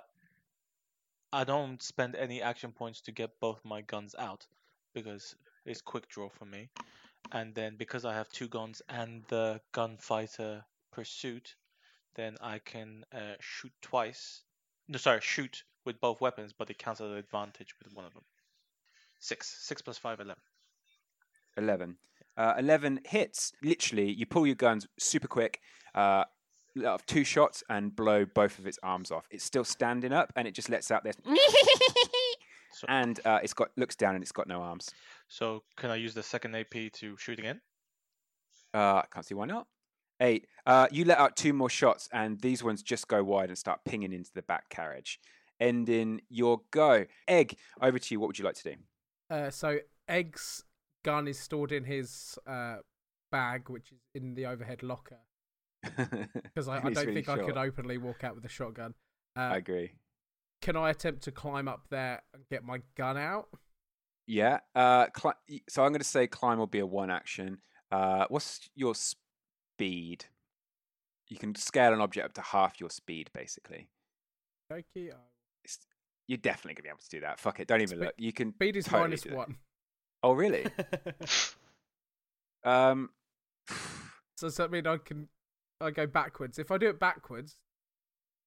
I 1.34 1.44
don't 1.44 1.82
spend 1.82 2.16
any 2.16 2.42
action 2.42 2.72
points 2.72 3.02
to 3.02 3.12
get 3.12 3.40
both 3.40 3.60
my 3.64 3.82
guns 3.82 4.16
out 4.18 4.46
because 4.94 5.36
it's 5.66 5.82
quick 5.82 6.10
draw 6.10 6.30
for 6.30 6.46
me. 6.46 6.70
And 7.32 7.56
then 7.56 7.76
because 7.78 8.04
I 8.04 8.14
have 8.14 8.30
two 8.30 8.48
guns 8.48 8.82
and 8.90 9.24
the 9.30 9.62
gunfighter 9.72 10.66
pursuit, 10.92 11.56
then 12.16 12.36
I 12.42 12.60
can 12.60 13.06
uh, 13.14 13.36
shoot 13.40 13.72
twice. 13.82 14.42
No, 14.88 14.98
sorry, 14.98 15.22
shoot 15.22 15.64
with 15.86 16.02
both 16.02 16.20
weapons, 16.20 16.54
but 16.58 16.70
it 16.70 16.78
counts 16.78 17.00
as 17.00 17.12
an 17.12 17.18
advantage 17.18 17.74
with 17.84 17.94
one 17.94 18.06
of 18.06 18.14
them. 18.14 18.24
Six. 19.20 19.56
Six 19.62 19.82
plus 19.82 19.98
five, 19.98 20.20
eleven. 20.20 20.42
11. 21.58 21.96
Uh, 22.38 22.54
11 22.58 23.02
hits. 23.06 23.54
Literally, 23.62 24.12
you 24.12 24.26
pull 24.26 24.46
your 24.46 24.56
guns 24.56 24.88
super 24.98 25.28
quick, 25.28 25.60
uh, 25.96 26.24
let 26.76 26.88
off 26.88 27.06
two 27.06 27.24
shots, 27.24 27.64
and 27.70 27.96
blow 27.96 28.26
both 28.26 28.60
of 28.60 28.68
its 28.68 28.80
arms 28.84 29.12
off. 29.12 29.28
It's 29.32 29.44
still 29.44 29.64
standing 29.64 30.14
up, 30.14 30.32
and 30.36 30.48
it 30.48 30.54
just 30.54 30.70
lets 30.70 30.92
out 30.92 31.04
this. 31.04 31.16
So, 32.74 32.88
and 32.90 33.20
uh, 33.26 33.40
it's 33.44 33.54
got 33.54 33.70
looks 33.76 33.96
down, 33.96 34.16
and 34.16 34.24
it's 34.24 34.32
got 34.32 34.48
no 34.48 34.62
arms. 34.62 34.90
so 35.28 35.62
can 35.76 35.92
I 35.92 35.96
use 35.96 36.14
the 36.14 36.24
second 36.24 36.56
AP 36.56 36.92
to 36.94 37.18
shoot 37.18 37.38
again? 37.38 37.60
Uh, 38.74 39.04
I 39.04 39.06
can't 39.14 39.26
see 39.26 39.36
why 39.36 39.46
not. 39.46 39.68
Eight. 40.22 40.48
Uh, 40.66 40.88
you 40.90 41.04
let 41.04 41.20
out 41.20 41.36
two 41.36 41.52
more 41.54 41.70
shots, 41.70 42.08
and 42.14 42.40
these 42.40 42.64
ones 42.64 42.82
just 42.82 43.08
go 43.08 43.24
wide 43.24 43.50
and 43.50 43.58
start 43.58 43.82
pinging 43.86 44.14
into 44.14 44.32
the 44.34 44.42
back 44.44 44.70
carriage, 44.70 45.20
ending 45.60 46.22
your 46.30 46.62
go. 46.72 47.06
Egg, 47.28 47.58
over 47.82 48.00
to 48.00 48.14
you. 48.16 48.20
What 48.20 48.28
would 48.28 48.40
you 48.40 48.46
like 48.46 48.56
to 48.56 48.64
do? 48.64 48.76
Uh, 49.30 49.50
so 49.50 49.80
Egg's 50.08 50.64
gun 51.04 51.28
is 51.28 51.40
stored 51.40 51.72
in 51.72 51.84
his 51.84 52.40
uh, 52.48 52.78
bag, 53.32 53.70
which 53.70 53.92
is 53.92 54.00
in 54.16 54.34
the 54.34 54.46
overhead 54.46 54.82
locker. 54.82 55.20
Because 56.44 56.68
I, 56.68 56.78
I 56.78 56.82
don't 56.82 56.96
really 57.08 57.24
think 57.24 57.30
I 57.30 57.38
could 57.44 57.58
openly 57.58 57.98
walk 57.98 58.24
out 58.24 58.36
with 58.36 58.46
a 58.46 58.50
shotgun. 58.50 58.94
Uh, 59.38 59.42
I 59.42 59.58
agree. 59.58 59.92
can 60.62 60.76
I 60.76 60.90
attempt 60.90 61.24
to 61.24 61.32
climb 61.32 61.68
up 61.68 61.86
there 61.90 62.22
and 62.34 62.44
get 62.50 62.64
my 62.64 62.82
gun 62.96 63.18
out? 63.18 63.48
Yeah. 64.28 64.60
Uh, 64.76 65.08
cli- 65.08 65.64
so 65.70 65.84
I'm 65.84 65.92
going 65.92 66.02
to 66.02 66.08
say 66.08 66.28
climb 66.28 66.60
will 66.60 66.68
be 66.68 66.80
a 66.80 66.86
one 66.86 67.10
action. 67.10 67.60
Uh, 67.92 68.26
what's 68.30 68.70
your 68.76 68.94
speed? 68.96 70.26
You 71.30 71.38
can 71.38 71.56
scale 71.56 71.94
an 71.94 72.02
object 72.02 72.26
up 72.26 72.34
to 72.34 72.42
half 72.42 72.80
your 72.80 72.90
speed, 72.90 73.30
basically. 73.34 73.88
Okay, 74.72 75.12
It's, 75.64 75.80
you're 76.28 76.38
definitely 76.38 76.74
going 76.74 76.76
to 76.76 76.84
be 76.84 76.90
able 76.90 77.00
to 77.00 77.10
do 77.10 77.20
that. 77.22 77.40
Fuck 77.40 77.60
it. 77.60 77.68
Don't 77.68 77.82
even 77.82 78.00
look. 78.00 78.14
You 78.18 78.32
can. 78.34 78.54
speed 78.54 78.76
is 78.76 78.86
totally 78.86 79.10
minus 79.10 79.26
one. 79.26 79.56
Oh, 80.24 80.34
really? 80.34 80.68
um, 82.64 83.10
So 84.38 84.48
does 84.48 84.58
that 84.58 84.72
mean 84.72 84.88
I 84.88 84.98
can 84.98 85.28
I 85.82 85.92
go 85.92 86.08
backwards? 86.08 86.60
If 86.60 86.72
I 86.72 86.78
do 86.78 86.90
it 86.90 87.00
backwards, 87.00 87.58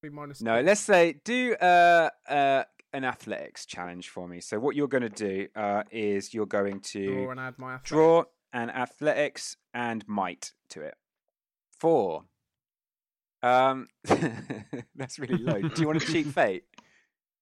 be 0.01 0.09
minus. 0.09 0.41
no, 0.41 0.59
two. 0.59 0.65
let's 0.65 0.81
say 0.81 1.19
do 1.23 1.55
uh, 1.55 2.09
uh, 2.29 2.63
an 2.93 3.03
athletics 3.03 3.65
challenge 3.65 4.09
for 4.09 4.27
me. 4.27 4.39
So 4.41 4.59
what 4.59 4.75
you're 4.75 4.87
going 4.87 5.03
to 5.03 5.09
do 5.09 5.47
uh, 5.55 5.83
is 5.91 6.33
you're 6.33 6.45
going 6.45 6.79
to 6.81 7.05
draw 7.07 7.31
and 7.31 7.39
add 7.39 7.59
my 7.59 7.73
athletics. 7.73 7.89
draw 7.89 8.23
an 8.53 8.69
athletics 8.69 9.57
and 9.73 10.07
might 10.07 10.53
to 10.69 10.81
it. 10.81 10.95
Four. 11.79 12.23
Um, 13.43 13.87
that's 14.95 15.19
really 15.19 15.37
low. 15.37 15.61
Do 15.61 15.81
you 15.81 15.87
want 15.87 16.01
to 16.01 16.07
cheat 16.11 16.25
fate 16.33 16.63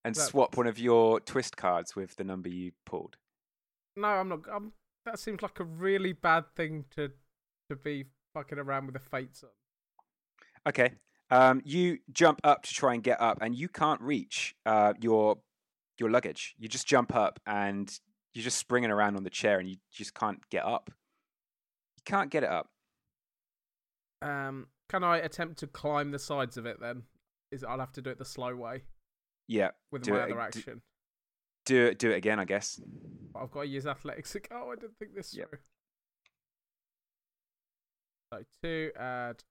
and 0.04 0.16
That- 0.16 0.22
swap 0.22 0.58
one 0.58 0.68
of 0.68 0.80
your 0.80 1.20
twist 1.20 1.56
cards 1.56 1.96
with 1.96 2.16
the 2.16 2.24
number 2.24 2.50
you 2.50 2.72
pulled? 2.86 3.18
No, 3.96 4.08
I'm 4.08 4.28
not. 4.30 4.40
I'm, 4.52 4.74
that 5.06 5.20
seems 5.20 5.42
like 5.44 5.60
a 5.60 5.64
really 5.64 6.14
bad 6.14 6.46
thing 6.56 6.86
to 6.96 7.12
to 7.70 7.76
be 7.76 8.06
fucking 8.34 8.58
around 8.58 8.88
with 8.88 8.94
the 8.94 9.00
fates 9.00 9.44
on. 9.44 9.50
Okay. 10.68 10.94
Um, 11.30 11.62
you 11.66 11.98
jump 12.12 12.40
up 12.44 12.64
to 12.64 12.74
try 12.74 12.94
and 12.94 13.02
get 13.04 13.20
up, 13.20 13.40
and 13.42 13.56
you 13.56 13.68
can't 13.70 14.00
reach 14.02 14.56
uh, 14.66 14.94
your 15.00 15.38
your 16.00 16.10
luggage. 16.12 16.56
You 16.58 16.68
just 16.68 16.86
jump 16.88 17.16
up, 17.16 17.40
and 17.46 17.92
you're 18.34 18.44
just 18.44 18.58
springing 18.58 18.92
around 18.92 19.16
on 19.16 19.24
the 19.24 19.30
chair 19.30 19.60
and 19.60 19.70
you 19.70 19.78
just 19.92 20.14
can't 20.16 20.40
get 20.50 20.66
up. 20.66 20.90
You 21.98 22.04
can't 22.06 22.32
get 22.32 22.44
it 22.44 22.50
up. 22.50 22.68
Um, 24.24 24.68
can 24.90 25.04
I 25.04 25.18
attempt 25.18 25.60
to 25.60 25.68
climb 25.68 26.10
the 26.12 26.18
sides 26.20 26.58
of 26.58 26.66
it 26.66 26.80
then? 26.82 27.04
Is 27.52 27.64
I'll 27.64 27.80
have 27.80 27.92
to 27.94 28.02
do 28.02 28.10
it 28.10 28.18
the 28.18 28.26
slow 28.26 28.56
way 28.56 28.82
Yeah, 29.48 29.70
with 29.92 30.02
do 30.04 30.12
my 30.14 30.18
it, 30.18 30.22
other 30.24 30.34
do- 30.34 30.40
action. 30.40 30.82
Do 31.66 31.86
it. 31.86 32.00
Do 32.00 32.10
it 32.12 32.16
again, 32.16 32.40
I 32.40 32.46
guess. 32.46 32.82
I've 33.36 33.52
got 33.52 33.62
to 33.62 33.68
use 33.68 33.86
athletics. 33.86 34.36
Oh, 34.52 34.72
I 34.72 34.76
didn't 34.76 34.98
think 34.98 35.14
this 35.16 35.36
Yep. 35.36 35.50
through. 35.50 35.60
So 38.34 38.44
two 38.64 38.92
add 39.00 39.44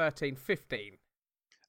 13, 0.00 0.34
15. 0.34 0.96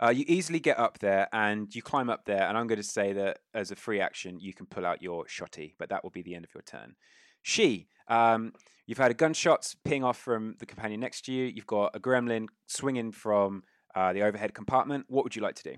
Uh, 0.01 0.09
you 0.09 0.23
easily 0.25 0.61
get 0.61 0.79
up 0.79 0.99
there 0.99 1.27
and 1.33 1.75
you 1.75 1.81
climb 1.81 2.09
up 2.09 2.23
there, 2.23 2.43
and 2.43 2.57
I'm 2.57 2.65
going 2.65 2.79
to 2.79 2.83
say 2.83 3.11
that 3.11 3.39
as 3.53 3.71
a 3.71 3.75
free 3.75 3.99
action, 3.99 4.39
you 4.39 4.53
can 4.53 4.67
pull 4.67 4.85
out 4.85 5.01
your 5.01 5.25
shotty, 5.25 5.73
but 5.77 5.89
that 5.89 6.01
will 6.01 6.11
be 6.11 6.21
the 6.21 6.33
end 6.33 6.45
of 6.45 6.53
your 6.53 6.61
turn. 6.61 6.95
Shi, 7.41 7.89
um, 8.07 8.53
you've 8.87 8.99
had 8.99 9.11
a 9.11 9.13
gunshot 9.13 9.75
ping 9.83 10.05
off 10.05 10.17
from 10.17 10.55
the 10.59 10.65
companion 10.65 11.01
next 11.01 11.25
to 11.25 11.33
you. 11.33 11.43
You've 11.43 11.67
got 11.67 11.93
a 11.93 11.99
gremlin 11.99 12.47
swinging 12.67 13.11
from 13.11 13.63
uh, 13.93 14.13
the 14.13 14.21
overhead 14.21 14.53
compartment. 14.53 15.07
What 15.09 15.25
would 15.25 15.35
you 15.35 15.41
like 15.41 15.55
to 15.55 15.63
do? 15.63 15.75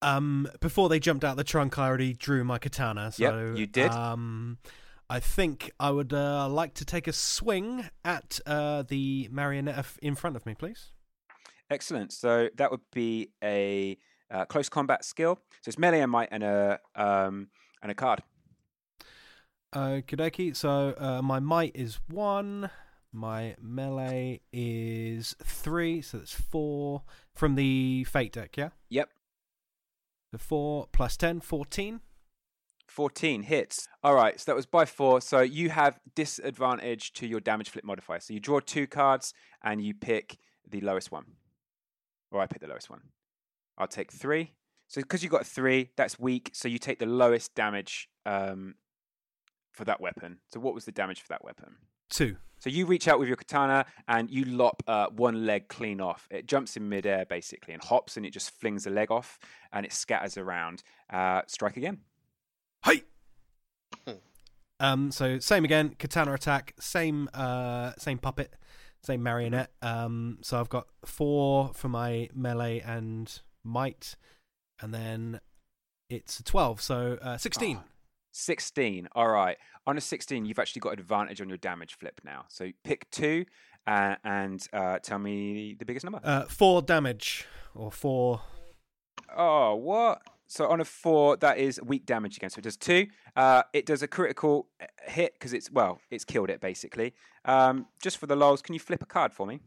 Um, 0.00 0.48
before 0.60 0.88
they 0.88 0.98
jumped 0.98 1.24
out 1.24 1.36
the 1.36 1.44
trunk, 1.44 1.78
I 1.78 1.86
already 1.88 2.14
drew 2.14 2.42
my 2.42 2.58
katana. 2.58 3.12
So 3.12 3.52
you 3.54 3.66
did. 3.66 3.90
Um, 3.90 4.56
I 5.10 5.20
think 5.20 5.72
I 5.78 5.90
would 5.90 6.14
uh, 6.14 6.48
like 6.48 6.72
to 6.74 6.86
take 6.86 7.06
a 7.06 7.12
swing 7.12 7.90
at 8.02 8.40
uh, 8.46 8.82
the 8.88 9.28
marionette 9.30 9.84
in 10.00 10.14
front 10.14 10.36
of 10.36 10.46
me, 10.46 10.54
please. 10.54 10.92
Excellent. 11.70 12.12
So 12.12 12.48
that 12.56 12.70
would 12.70 12.80
be 12.92 13.30
a 13.42 13.98
uh, 14.30 14.44
close 14.44 14.68
combat 14.68 15.04
skill. 15.04 15.38
So 15.62 15.68
it's 15.68 15.78
melee 15.78 16.00
and 16.00 16.10
might 16.10 16.28
and 16.30 16.42
a 16.42 16.80
um, 16.94 17.48
and 17.82 17.90
a 17.90 17.94
card. 17.94 18.22
Okie. 19.74 20.56
So 20.56 20.94
uh, 20.98 21.22
my 21.22 21.40
might 21.40 21.72
is 21.74 22.00
one. 22.08 22.70
My 23.12 23.56
melee 23.60 24.40
is 24.52 25.34
three. 25.42 26.02
So 26.02 26.18
that's 26.18 26.32
four 26.32 27.02
from 27.34 27.54
the 27.54 28.04
fate 28.04 28.32
deck. 28.32 28.56
Yeah. 28.56 28.70
Yep. 28.90 29.10
So 30.32 30.38
four 30.38 30.88
plus 30.92 31.16
10, 31.16 31.40
14. 31.40 32.00
14 32.86 33.42
hits. 33.42 33.88
All 34.02 34.14
right, 34.14 34.40
so 34.40 34.44
that 34.50 34.56
was 34.56 34.66
by 34.66 34.84
four. 34.84 35.20
So 35.20 35.40
you 35.40 35.70
have 35.70 36.00
disadvantage 36.14 37.12
to 37.14 37.26
your 37.26 37.40
damage 37.40 37.70
flip 37.70 37.84
modifier. 37.84 38.20
So 38.20 38.32
you 38.32 38.40
draw 38.40 38.60
two 38.60 38.86
cards 38.86 39.34
and 39.62 39.82
you 39.82 39.94
pick 39.94 40.38
the 40.68 40.80
lowest 40.80 41.12
one. 41.12 41.24
Or 42.30 42.40
I 42.40 42.46
pick 42.46 42.60
the 42.60 42.68
lowest 42.68 42.90
one. 42.90 43.00
I'll 43.76 43.86
take 43.86 44.12
three. 44.12 44.52
So 44.88 45.00
because 45.00 45.22
you've 45.22 45.32
got 45.32 45.46
three, 45.46 45.90
that's 45.96 46.18
weak. 46.18 46.50
So 46.52 46.68
you 46.68 46.78
take 46.78 46.98
the 46.98 47.06
lowest 47.06 47.54
damage 47.54 48.08
um, 48.26 48.74
for 49.72 49.84
that 49.84 50.00
weapon. 50.00 50.38
So 50.52 50.60
what 50.60 50.74
was 50.74 50.84
the 50.84 50.92
damage 50.92 51.20
for 51.20 51.28
that 51.28 51.44
weapon? 51.44 51.76
Two. 52.10 52.36
So 52.58 52.70
you 52.70 52.86
reach 52.86 53.06
out 53.06 53.18
with 53.18 53.28
your 53.28 53.36
katana 53.36 53.86
and 54.08 54.30
you 54.30 54.44
lop 54.44 54.82
uh, 54.86 55.06
one 55.14 55.46
leg 55.46 55.68
clean 55.68 56.00
off. 56.00 56.26
It 56.30 56.46
jumps 56.46 56.76
in 56.76 56.88
midair 56.88 57.24
basically 57.24 57.74
and 57.74 57.82
hops 57.82 58.16
and 58.16 58.26
it 58.26 58.32
just 58.32 58.50
flings 58.50 58.84
the 58.84 58.90
leg 58.90 59.10
off 59.10 59.38
and 59.72 59.86
it 59.86 59.92
scatters 59.92 60.36
around. 60.36 60.82
Uh, 61.08 61.42
strike 61.46 61.76
again. 61.76 61.98
Hey. 62.84 63.02
Um. 64.80 65.10
So 65.10 65.38
same 65.38 65.64
again. 65.64 65.96
Katana 65.98 66.32
attack. 66.32 66.74
Same. 66.78 67.28
Uh. 67.34 67.92
Same 67.98 68.18
puppet. 68.18 68.54
Same 69.02 69.22
marionette. 69.22 69.70
Um. 69.82 70.38
So 70.42 70.58
I've 70.58 70.68
got 70.68 70.86
four 71.04 71.72
for 71.74 71.88
my 71.88 72.28
melee 72.34 72.80
and 72.80 73.40
might, 73.64 74.16
and 74.80 74.92
then 74.92 75.40
it's 76.10 76.40
a 76.40 76.42
twelve. 76.42 76.80
So 76.80 77.18
uh, 77.22 77.36
sixteen. 77.36 77.78
Oh, 77.80 77.84
16. 78.32 79.08
All 79.16 79.28
right. 79.28 79.56
On 79.86 79.96
a 79.96 80.00
16, 80.00 80.44
you've 80.44 80.58
actually 80.58 80.80
got 80.80 80.92
advantage 80.92 81.40
on 81.40 81.48
your 81.48 81.58
damage 81.58 81.96
flip 81.98 82.20
now. 82.24 82.44
So 82.48 82.70
pick 82.84 83.10
two 83.10 83.46
uh, 83.86 84.14
and 84.22 84.64
uh, 84.72 84.98
tell 85.00 85.18
me 85.18 85.74
the 85.78 85.84
biggest 85.84 86.04
number. 86.04 86.20
Uh. 86.22 86.42
Four 86.42 86.82
damage 86.82 87.46
or 87.74 87.90
four. 87.90 88.40
oh, 89.36 89.74
what? 89.74 90.22
So 90.48 90.66
on 90.68 90.80
a 90.80 90.84
four, 90.84 91.36
that 91.36 91.58
is 91.58 91.80
weak 91.84 92.06
damage 92.06 92.38
again. 92.38 92.50
So 92.50 92.58
it 92.58 92.62
does 92.62 92.76
two. 92.76 93.06
Uh, 93.36 93.62
it 93.74 93.84
does 93.84 94.02
a 94.02 94.08
critical 94.08 94.68
hit 95.06 95.34
because 95.34 95.52
it's, 95.52 95.70
well, 95.70 96.00
it's 96.10 96.24
killed 96.24 96.48
it 96.50 96.60
basically. 96.60 97.14
Um, 97.44 97.86
just 98.02 98.16
for 98.16 98.26
the 98.26 98.34
lols, 98.34 98.62
can 98.62 98.72
you 98.72 98.80
flip 98.80 99.02
a 99.02 99.06
card 99.06 99.32
for 99.32 99.46
me? 99.46 99.60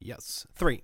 Yes. 0.00 0.46
Three. 0.54 0.82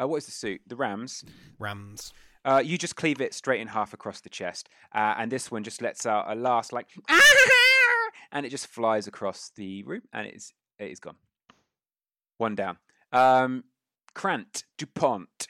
Uh, 0.00 0.06
what 0.06 0.18
is 0.18 0.26
the 0.26 0.32
suit? 0.32 0.60
The 0.66 0.76
Rams. 0.76 1.24
Rams. 1.58 2.12
Uh, 2.44 2.62
you 2.64 2.78
just 2.78 2.96
cleave 2.96 3.20
it 3.20 3.34
straight 3.34 3.60
in 3.60 3.68
half 3.68 3.92
across 3.92 4.20
the 4.20 4.28
chest, 4.28 4.68
uh, 4.94 5.14
and 5.18 5.32
this 5.32 5.50
one 5.50 5.64
just 5.64 5.82
lets 5.82 6.06
out 6.06 6.30
a 6.30 6.34
last 6.36 6.72
like, 6.72 6.86
and 8.30 8.46
it 8.46 8.50
just 8.50 8.68
flies 8.68 9.08
across 9.08 9.50
the 9.56 9.82
room, 9.82 10.02
and 10.12 10.28
it's 10.28 10.52
it 10.78 10.92
is 10.92 11.00
gone. 11.00 11.16
One 12.38 12.54
down. 12.54 12.76
Um, 13.12 13.64
Krant 14.14 14.62
Dupont. 14.78 15.48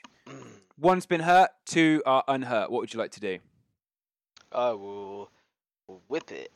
One's 0.79 1.07
been 1.07 1.21
hurt. 1.21 1.51
Two 1.65 2.03
are 2.07 2.23
unhurt. 2.29 2.71
What 2.71 2.81
would 2.81 2.93
you 2.93 2.99
like 3.01 3.13
to 3.13 3.21
do? 3.21 3.39
I 4.53 4.71
will 4.73 5.31
whip 6.09 6.31
it. 6.33 6.53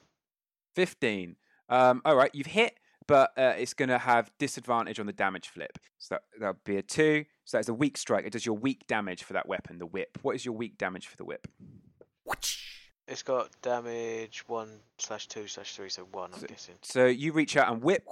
Fifteen. 0.75 1.37
Um, 1.69 2.03
all 2.05 2.17
right, 2.17 2.31
you've 2.35 2.47
hit, 2.49 2.79
but 3.07 3.31
uh, 3.39 3.55
it's 3.57 3.75
going 3.75 3.89
to 3.89 3.99
have 3.99 4.31
disadvantage 4.39 4.99
on 4.99 5.07
the 5.07 5.13
damage 5.13 5.49
flip. 5.49 5.79
So 5.99 6.15
that 6.17 6.23
that'll 6.39 6.57
be 6.65 6.77
a 6.77 6.83
two. 6.83 7.25
So 7.45 7.57
that's 7.59 7.69
a 7.69 7.75
weak 7.75 7.97
strike. 7.97 8.25
It 8.27 8.33
does 8.33 8.45
your 8.47 8.57
weak 8.57 8.87
damage 8.87 9.23
for 9.25 9.33
that 9.33 9.49
weapon, 9.49 9.79
the 9.79 9.87
whip. 9.87 10.19
What 10.23 10.35
is 10.37 10.45
your 10.45 10.55
weak 10.55 10.79
damage 10.79 11.07
for 11.09 11.17
the 11.17 11.25
whip? 11.25 11.47
It's 13.09 13.23
got 13.25 13.51
damage 13.63 14.45
one 14.47 14.69
slash 14.99 15.27
two 15.27 15.49
slash 15.49 15.75
three, 15.75 15.89
so 15.89 16.03
one. 16.13 16.31
I'm 16.33 16.41
So- 16.41 16.47
guessing. 16.47 16.75
So 16.83 17.07
you 17.07 17.33
reach 17.33 17.57
out 17.57 17.73
and 17.73 17.83
whip, 17.83 18.05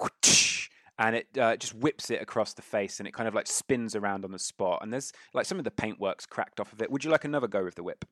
and 0.98 1.16
it 1.16 1.28
uh, 1.38 1.56
just 1.56 1.74
whips 1.74 2.10
it 2.10 2.20
across 2.20 2.54
the 2.54 2.62
face, 2.62 2.98
and 2.98 3.06
it 3.08 3.14
kind 3.14 3.28
of 3.28 3.34
like 3.34 3.46
spins 3.46 3.94
around 3.94 4.24
on 4.24 4.32
the 4.32 4.38
spot. 4.38 4.80
And 4.82 4.92
there's 4.92 5.12
like 5.34 5.46
some 5.46 5.58
of 5.58 5.64
the 5.64 5.70
paintwork's 5.70 6.26
cracked 6.26 6.60
off 6.60 6.72
of 6.72 6.82
it. 6.82 6.90
Would 6.90 7.04
you 7.04 7.10
like 7.10 7.24
another 7.24 7.48
go 7.48 7.64
with 7.64 7.74
the 7.74 7.82
whip? 7.82 8.04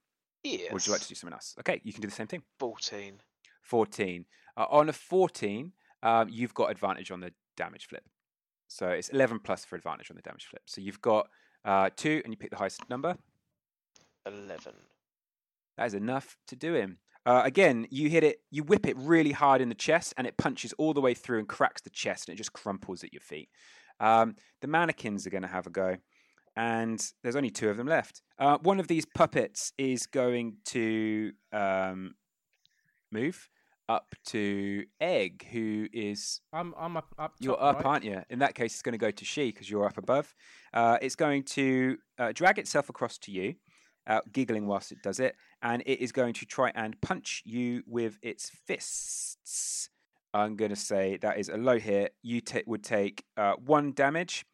Yes. 0.45 0.71
Or 0.71 0.75
would 0.75 0.87
you 0.87 0.93
like 0.93 1.03
to 1.03 1.09
do 1.09 1.15
something 1.15 1.35
else? 1.35 1.55
Okay, 1.61 1.81
you 1.85 1.93
can 1.93 2.03
do 2.03 2.09
the 2.09 2.15
same 2.15 2.29
thing. 2.29 2.43
Fourteen. 2.59 3.21
14. 3.67 4.25
Uh, 4.57 4.67
on 4.71 4.89
a 4.89 4.93
14, 4.93 5.73
um, 6.03 6.29
you've 6.31 6.55
got 6.55 6.71
advantage 6.71 7.11
on 7.11 7.21
the 7.21 7.33
damage 7.57 7.87
flip. 7.87 8.05
So 8.69 8.89
it's 8.89 9.09
11 9.09 9.41
plus 9.41 9.65
for 9.65 9.77
advantage 9.77 10.11
on 10.11 10.17
the 10.17 10.23
damage 10.23 10.47
flip. 10.47 10.63
So 10.67 10.81
you've 10.81 11.03
got 11.03 11.29
uh, 11.65 11.91
two, 11.97 12.23
and 12.25 12.33
you 12.33 12.37
pick 12.37 12.51
the 12.51 12.57
highest 12.57 12.89
number. 12.89 13.17
Eleven. 14.25 14.75
That 15.77 15.87
is 15.87 15.95
enough 15.95 16.37
to 16.49 16.57
do 16.57 16.75
him. 16.75 16.99
Uh, 17.27 17.43
again, 17.45 17.89
you 17.91 18.09
hit 18.09 18.23
it, 18.23 18.41
you 18.51 18.63
whip 18.63 18.87
it 18.87 18.97
really 18.97 19.33
hard 19.33 19.61
in 19.61 19.69
the 19.69 19.75
chest, 19.75 20.15
and 20.17 20.27
it 20.27 20.37
punches 20.37 20.73
all 20.79 20.95
the 20.95 21.01
way 21.01 21.13
through 21.13 21.41
and 21.41 21.49
cracks 21.49 21.83
the 21.83 21.91
chest, 21.91 22.29
and 22.29 22.35
it 22.35 22.39
just 22.39 22.53
crumples 22.53 23.03
at 23.03 23.13
your 23.13 23.21
feet. 23.21 23.49
Um, 23.99 24.37
the 24.61 24.69
mannequins 24.69 25.27
are 25.27 25.31
going 25.31 25.43
to 25.43 25.49
have 25.49 25.67
a 25.67 25.71
go, 25.71 25.97
and 26.55 27.05
there's 27.23 27.35
only 27.35 27.51
two 27.51 27.69
of 27.69 27.77
them 27.77 27.89
left. 27.89 28.23
Uh, 28.39 28.59
one 28.59 28.79
of 28.79 28.87
these 28.87 29.05
puppets 29.05 29.73
is 29.77 30.07
going 30.07 30.59
to 30.67 31.33
um, 31.53 32.15
move 33.11 33.49
up 33.89 34.15
to 34.27 34.85
Egg, 35.01 35.47
who 35.51 35.87
is 35.93 36.41
I'm 36.53 36.75
I'm 36.79 36.97
up. 36.97 37.07
up 37.19 37.35
you're 37.39 37.61
up, 37.61 37.77
right? 37.77 37.87
aren't 37.87 38.05
you? 38.05 38.23
In 38.31 38.41
that 38.41 38.55
case, 38.55 38.75
it's 38.75 38.83
going 38.83 38.93
to 38.93 38.99
go 38.99 39.11
to 39.11 39.25
Shi 39.25 39.47
because 39.47 39.71
you're 39.71 39.87
up 39.87 39.99
above. 39.99 40.35
Uh, 40.73 40.99
it's 41.01 41.17
going 41.17 41.45
to 41.45 41.97
uh, 42.19 42.33
drag 42.33 42.59
itself 42.59 42.89
across 42.89 43.19
to 43.19 43.31
you, 43.31 43.55
uh, 44.07 44.21
giggling 44.33 44.67
whilst 44.67 44.93
it 44.93 45.03
does 45.03 45.21
it, 45.21 45.37
and 45.63 45.83
it 45.87 46.01
is 46.01 46.13
going 46.13 46.35
to 46.35 46.47
try 46.47 46.71
and 46.75 47.01
punch 47.01 47.43
you 47.45 47.83
with 47.87 48.19
its 48.23 48.51
fists. 48.67 49.91
I'm 50.35 50.57
going 50.57 50.71
to 50.71 50.77
say 50.77 51.19
that 51.23 51.39
is 51.39 51.49
a 51.49 51.57
low 51.57 51.79
hit. 51.79 52.15
You 52.23 52.41
ta 52.41 52.61
would 52.67 52.85
take 52.85 53.25
uh, 53.37 53.55
one 53.55 53.93
damage, 53.93 54.45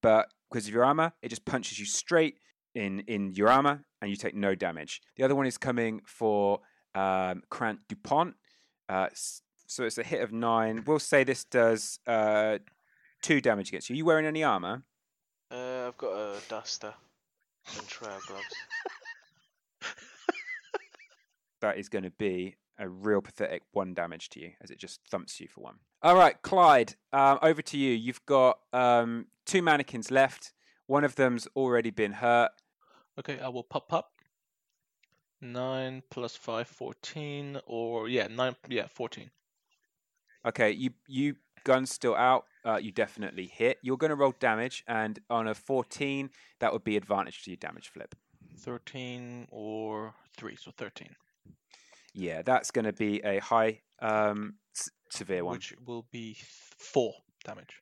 but 0.00 0.28
because 0.50 0.68
of 0.68 0.74
your 0.74 0.84
armor, 0.84 1.12
it 1.22 1.28
just 1.28 1.44
punches 1.44 1.78
you 1.78 1.86
straight 1.86 2.36
in 2.74 3.00
in 3.00 3.34
your 3.34 3.48
armor, 3.48 3.84
and 4.00 4.10
you 4.10 4.16
take 4.16 4.34
no 4.34 4.54
damage. 4.54 5.00
The 5.16 5.24
other 5.24 5.34
one 5.34 5.46
is 5.46 5.58
coming 5.58 6.00
for 6.06 6.60
um, 6.94 7.42
Krant 7.50 7.78
Dupont. 7.88 8.34
Uh, 8.88 9.08
so 9.66 9.84
it's 9.84 9.98
a 9.98 10.02
hit 10.02 10.22
of 10.22 10.32
nine. 10.32 10.84
We'll 10.86 10.98
say 10.98 11.24
this 11.24 11.44
does 11.44 11.98
uh, 12.06 12.58
two 13.22 13.40
damage 13.40 13.68
against 13.68 13.88
you. 13.88 13.94
Are 13.94 13.96
you 13.96 14.04
wearing 14.04 14.26
any 14.26 14.44
armor? 14.44 14.82
Uh, 15.50 15.88
I've 15.88 15.96
got 15.96 16.12
a 16.12 16.36
duster 16.48 16.94
and 17.76 17.86
trail 17.88 18.18
gloves. 18.26 18.44
That 21.62 21.78
is 21.78 21.88
going 21.88 22.04
to 22.04 22.10
be 22.10 22.56
a 22.78 22.88
real 22.88 23.20
pathetic 23.22 23.62
one 23.72 23.94
damage 23.94 24.28
to 24.30 24.40
you 24.40 24.50
as 24.60 24.70
it 24.70 24.78
just 24.78 25.00
thumps 25.08 25.40
you 25.40 25.46
for 25.48 25.60
one. 25.60 25.76
All 26.02 26.16
right, 26.16 26.40
Clyde, 26.42 26.96
um, 27.12 27.38
over 27.40 27.62
to 27.62 27.78
you. 27.78 27.92
You've 27.92 28.24
got 28.26 28.58
um, 28.72 29.26
two 29.46 29.62
mannequins 29.62 30.10
left. 30.10 30.52
One 30.86 31.04
of 31.04 31.14
them's 31.14 31.46
already 31.54 31.90
been 31.90 32.12
hurt. 32.14 32.50
Okay, 33.18 33.38
I 33.38 33.48
will 33.48 33.62
pop 33.62 33.88
pop. 33.88 34.10
Nine 35.40 36.02
plus 36.10 36.34
five, 36.34 36.66
fourteen, 36.66 37.60
or 37.66 38.08
yeah, 38.08 38.26
nine, 38.28 38.56
yeah, 38.68 38.86
fourteen. 38.88 39.30
Okay, 40.44 40.72
you 40.72 40.90
you 41.06 41.36
gun's 41.62 41.92
still 41.92 42.16
out. 42.16 42.46
Uh, 42.64 42.78
you 42.82 42.90
definitely 42.90 43.46
hit. 43.46 43.78
You're 43.82 43.96
going 43.96 44.10
to 44.10 44.16
roll 44.16 44.34
damage, 44.40 44.84
and 44.88 45.18
on 45.30 45.48
a 45.48 45.54
14, 45.54 46.30
that 46.60 46.72
would 46.72 46.84
be 46.84 46.96
advantage 46.96 47.42
to 47.44 47.50
your 47.50 47.56
damage 47.56 47.88
flip. 47.88 48.14
Thirteen 48.58 49.46
or 49.50 50.14
three, 50.36 50.56
so 50.56 50.72
thirteen. 50.76 51.14
Yeah, 52.14 52.42
that's 52.42 52.70
going 52.70 52.84
to 52.84 52.92
be 52.92 53.20
a 53.24 53.38
high 53.38 53.80
um, 54.00 54.54
s- 54.76 54.90
severe 55.10 55.44
one. 55.44 55.54
which 55.54 55.74
will 55.86 56.06
be 56.10 56.36
four 56.78 57.14
damage. 57.44 57.80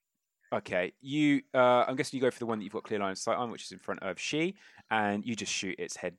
Okay, 0.52 0.92
you. 1.00 1.42
Uh, 1.54 1.84
I'm 1.86 1.96
guessing 1.96 2.18
you 2.18 2.22
go 2.22 2.30
for 2.30 2.38
the 2.40 2.46
one 2.46 2.58
that 2.58 2.64
you've 2.64 2.72
got 2.72 2.82
clear 2.84 2.98
line 3.00 3.12
of 3.12 3.18
sight 3.18 3.36
on, 3.36 3.50
which 3.50 3.64
is 3.64 3.72
in 3.72 3.78
front 3.78 4.02
of 4.02 4.18
Shi, 4.18 4.56
and 4.90 5.24
you 5.24 5.36
just 5.36 5.52
shoot 5.52 5.76
its 5.78 5.96
head 5.96 6.14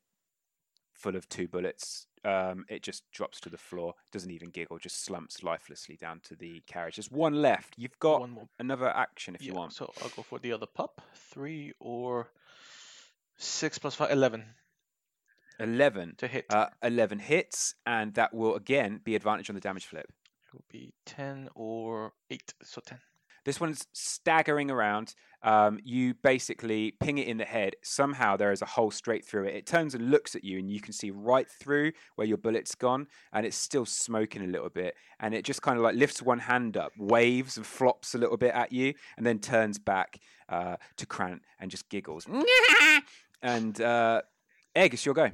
full 0.94 1.16
of 1.16 1.28
two 1.28 1.48
bullets. 1.48 2.08
Um, 2.24 2.66
it 2.70 2.84
just 2.84 3.04
drops 3.12 3.40
to 3.42 3.50
the 3.50 3.58
floor, 3.58 3.96
doesn't 4.12 4.30
even 4.32 4.50
giggle, 4.52 4.78
just 4.78 5.04
slumps 5.04 5.42
lifelessly 5.44 5.98
down 5.98 6.20
to 6.26 6.36
the 6.36 6.62
carriage. 6.68 6.96
There's 6.98 7.10
one 7.12 7.42
left. 7.42 7.74
You've 7.78 7.98
got 8.00 8.22
One 8.22 8.30
more. 8.32 8.48
another 8.60 8.90
action 8.90 9.34
if 9.36 9.42
you 9.42 9.52
Yeah, 9.54 9.58
want. 9.60 9.74
So 9.74 9.92
I'll 10.02 10.10
go 10.10 10.22
for 10.22 10.38
the 10.40 10.54
other 10.54 10.68
pup. 10.68 11.02
Three 11.16 11.74
or 11.80 12.30
six 13.38 13.80
plus 13.80 13.96
five, 13.96 14.12
eleven 14.12 14.46
Eleven. 15.62 16.16
to 16.18 16.28
hit. 16.28 16.46
Uh, 16.50 16.68
Eleven 16.82 17.20
hits, 17.20 17.76
and 17.86 18.14
that 18.16 18.34
will 18.34 18.56
again 18.56 19.00
be 19.04 19.16
advantage 19.16 19.50
on 19.50 19.56
the 19.56 19.62
damage 19.62 19.86
flip. 19.86 20.06
it 20.10 20.54
will 20.54 20.66
be 20.70 20.94
ten 21.06 21.50
or 21.56 22.14
eight. 22.30 22.54
So 22.64 22.82
ten. 22.86 23.00
This 23.44 23.60
one's 23.60 23.88
staggering 23.94 24.70
around. 24.70 25.16
Um, 25.42 25.80
you 25.84 26.14
basically 26.14 26.92
ping 27.00 27.18
it 27.18 27.28
in 27.28 27.38
the 27.38 27.46
head. 27.46 27.76
Somehow 27.82 28.38
there 28.38 28.52
is 28.52 28.62
a 28.62 28.68
hole 28.68 28.92
straight 28.92 29.26
through 29.26 29.46
it. 29.46 29.56
It 29.56 29.66
turns 29.66 29.96
and 29.96 30.12
looks 30.12 30.36
at 30.36 30.44
you, 30.44 30.60
and 30.60 30.70
you 30.70 30.80
can 30.80 30.94
see 30.94 31.10
right 31.10 31.50
through 31.50 31.94
where 32.16 32.28
your 32.28 32.38
bullet's 32.38 32.76
gone, 32.76 33.08
and 33.34 33.44
it's 33.44 33.58
still 33.58 33.86
smoking 33.86 34.44
a 34.44 34.48
little 34.48 34.70
bit. 34.70 34.96
And 35.20 35.34
it 35.34 35.44
just 35.44 35.64
kind 35.64 35.78
of 35.78 35.84
like 35.84 35.96
lifts 35.96 36.22
one 36.22 36.38
hand 36.38 36.78
up, 36.78 36.92
waves 37.00 37.58
and 37.58 37.66
flops 37.66 38.14
a 38.14 38.20
little 38.20 38.38
bit 38.38 38.54
at 38.54 38.72
you, 38.72 38.94
and 39.18 39.26
then 39.26 39.40
turns 39.40 39.80
back 39.80 40.20
uh, 40.48 40.76
to 40.98 41.08
Krant 41.08 41.40
and 41.60 41.72
just 41.72 41.90
giggles. 41.90 42.28
and 43.42 43.82
uh, 43.82 44.22
Egg, 44.76 44.94
it's 44.94 45.06
your 45.06 45.16
go. 45.16 45.32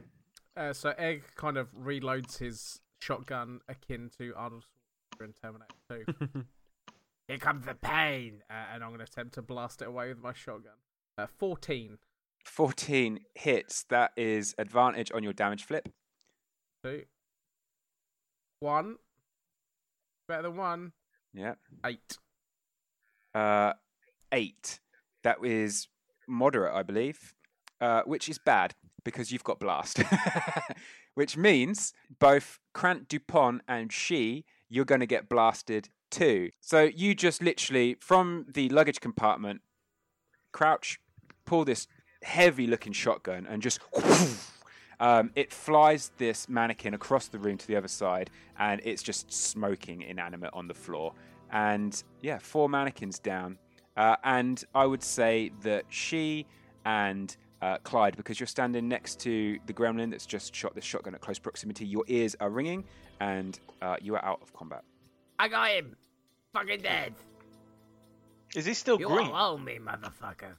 Uh, 0.57 0.73
so 0.73 0.91
Egg 0.97 1.23
kind 1.35 1.55
of 1.55 1.67
reloads 1.75 2.39
his 2.39 2.79
shotgun 2.99 3.59
akin 3.69 4.09
to 4.17 4.33
Arnold 4.35 4.65
Schwarzenegger 4.65 5.25
in 5.25 5.33
Terminator 5.33 6.25
2. 6.33 6.45
Here 7.27 7.37
comes 7.37 7.65
the 7.65 7.75
pain, 7.75 8.41
uh, 8.49 8.73
and 8.73 8.83
I'm 8.83 8.89
going 8.89 8.99
to 8.99 9.05
attempt 9.05 9.35
to 9.35 9.43
blast 9.43 9.83
it 9.83 9.87
away 9.87 10.09
with 10.09 10.17
my 10.17 10.33
shotgun. 10.33 10.73
Uh, 11.15 11.27
14. 11.37 11.99
14 12.43 13.19
hits. 13.35 13.83
That 13.89 14.11
is 14.17 14.55
advantage 14.57 15.11
on 15.13 15.21
your 15.21 15.33
damage 15.33 15.63
flip. 15.63 15.89
Two. 16.83 17.03
One. 18.59 18.95
Better 20.27 20.43
than 20.43 20.57
one. 20.57 20.93
Yeah. 21.33 21.55
Eight. 21.85 22.17
Uh, 23.35 23.73
eight. 24.31 24.79
That 25.23 25.37
is 25.43 25.87
moderate, 26.27 26.73
I 26.73 26.81
believe, 26.81 27.35
uh, 27.79 28.01
which 28.05 28.27
is 28.27 28.39
bad 28.39 28.73
because 29.07 29.31
you've 29.31 29.45
got 29.45 29.57
blast. 29.57 30.03
which 31.13 31.37
means 31.37 31.93
both 32.19 32.59
Krant 32.75 33.07
Dupont 33.07 33.61
and 33.65 33.89
Shi, 33.89 34.43
you're 34.67 34.83
going 34.83 34.99
to 34.99 35.07
get 35.07 35.29
blasted 35.29 35.87
too. 36.11 36.51
So 36.59 36.83
you 36.83 37.15
just 37.15 37.41
literally, 37.41 37.95
from 38.01 38.47
the 38.51 38.67
luggage 38.67 38.99
compartment, 38.99 39.61
crouch, 40.51 40.99
pull 41.45 41.63
this 41.63 41.87
heavy 42.21 42.67
looking 42.67 42.91
shotgun 42.91 43.47
and 43.47 43.61
just. 43.61 43.79
Um, 44.99 45.29
it 45.35 45.53
flies 45.53 46.11
this 46.17 46.49
mannequin 46.49 46.95
across 46.95 47.27
the 47.27 47.37
room 47.37 47.55
to 47.59 47.67
the 47.67 47.75
other 47.75 47.87
side, 47.87 48.31
and 48.57 48.81
it's 48.83 49.03
just 49.03 49.31
smoking 49.31 50.01
inanimate 50.01 50.49
on 50.53 50.67
the 50.67 50.73
floor. 50.73 51.13
And 51.51 52.01
yeah, 52.23 52.39
four 52.39 52.67
mannequins 52.67 53.19
down. 53.19 53.59
Uh, 53.95 54.15
and 54.23 54.63
I 54.73 54.87
would 54.87 55.03
say 55.03 55.51
that 55.61 55.85
Shi 55.89 56.47
and 56.83 57.37
uh, 57.61 57.77
Clyde, 57.83 58.15
because 58.17 58.39
you're 58.39 58.47
standing 58.47 58.87
next 58.87 59.19
to 59.21 59.57
the 59.65 59.73
gremlin 59.73 60.11
that's 60.11 60.25
just 60.25 60.53
shot 60.55 60.75
this 60.75 60.83
shotgun 60.85 61.15
at 61.15 61.21
close 61.21 61.39
proximity, 61.39 61.85
your 61.85 62.03
ears 62.07 62.35
are 62.39 62.49
ringing, 62.49 62.83
and 63.19 63.59
uh, 63.81 63.95
you 64.01 64.15
are 64.15 64.23
out 64.23 64.39
of 64.41 64.53
combat. 64.53 64.83
I 65.39 65.47
got 65.47 65.69
him. 65.71 65.95
Fucking 66.53 66.81
dead. 66.81 67.13
Is 68.55 68.65
he 68.65 68.73
still 68.73 68.99
You 68.99 69.07
green? 69.07 69.27
all 69.27 69.55
owe 69.55 69.57
me, 69.57 69.77
motherfucker. 69.79 70.55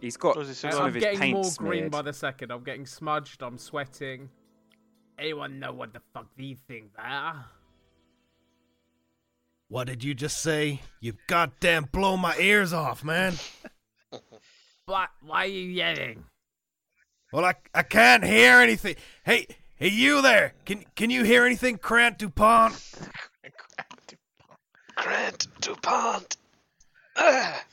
He's 0.00 0.16
got 0.16 0.36
Or 0.36 0.44
some 0.44 0.70
I'm 0.72 0.92
his 0.92 1.02
getting 1.02 1.18
paint 1.20 1.34
more 1.34 1.44
smeared. 1.44 1.70
green 1.78 1.88
by 1.88 2.02
the 2.02 2.12
second. 2.12 2.50
I'm 2.50 2.62
getting 2.64 2.84
smudged. 2.84 3.42
I'm 3.42 3.56
sweating. 3.56 4.28
Anyone 5.18 5.58
know 5.60 5.72
what 5.72 5.92
the 5.92 6.00
fuck 6.12 6.26
these 6.36 6.58
things 6.66 6.90
are? 6.98 7.46
What 9.68 9.86
did 9.86 10.04
you 10.04 10.12
just 10.14 10.42
say? 10.42 10.80
You 11.00 11.14
goddamn 11.26 11.84
blow 11.90 12.16
my 12.16 12.36
ears 12.36 12.72
off, 12.72 13.02
man. 13.04 13.34
What? 14.86 15.08
Why 15.22 15.44
are 15.44 15.48
you 15.48 15.62
yelling? 15.62 16.24
Well, 17.32 17.44
I, 17.44 17.54
I 17.74 17.82
can't 17.82 18.24
hear 18.24 18.58
anything. 18.58 18.96
Hey, 19.24 19.46
hey, 19.76 19.88
you 19.88 20.22
there? 20.22 20.54
Can 20.64 20.84
can 20.94 21.10
you 21.10 21.24
hear 21.24 21.44
anything, 21.44 21.78
Krant 21.78 22.18
Dupont? 22.18 22.74
Grant 23.76 24.06
DuPont. 24.06 24.58
Grant 24.96 25.46
DuPont. 25.60 26.36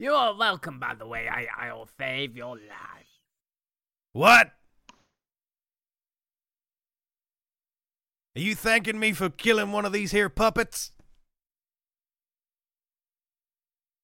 You 0.00 0.14
are 0.14 0.34
welcome, 0.34 0.78
by 0.78 0.94
the 0.94 1.06
way. 1.06 1.28
I 1.28 1.46
I'll 1.58 1.86
save 1.98 2.34
your 2.34 2.56
life. 2.56 3.06
What? 4.14 4.50
Are 8.34 8.40
you 8.40 8.54
thanking 8.54 8.98
me 8.98 9.12
for 9.12 9.28
killing 9.28 9.72
one 9.72 9.84
of 9.84 9.92
these 9.92 10.10
here 10.10 10.30
puppets? 10.30 10.92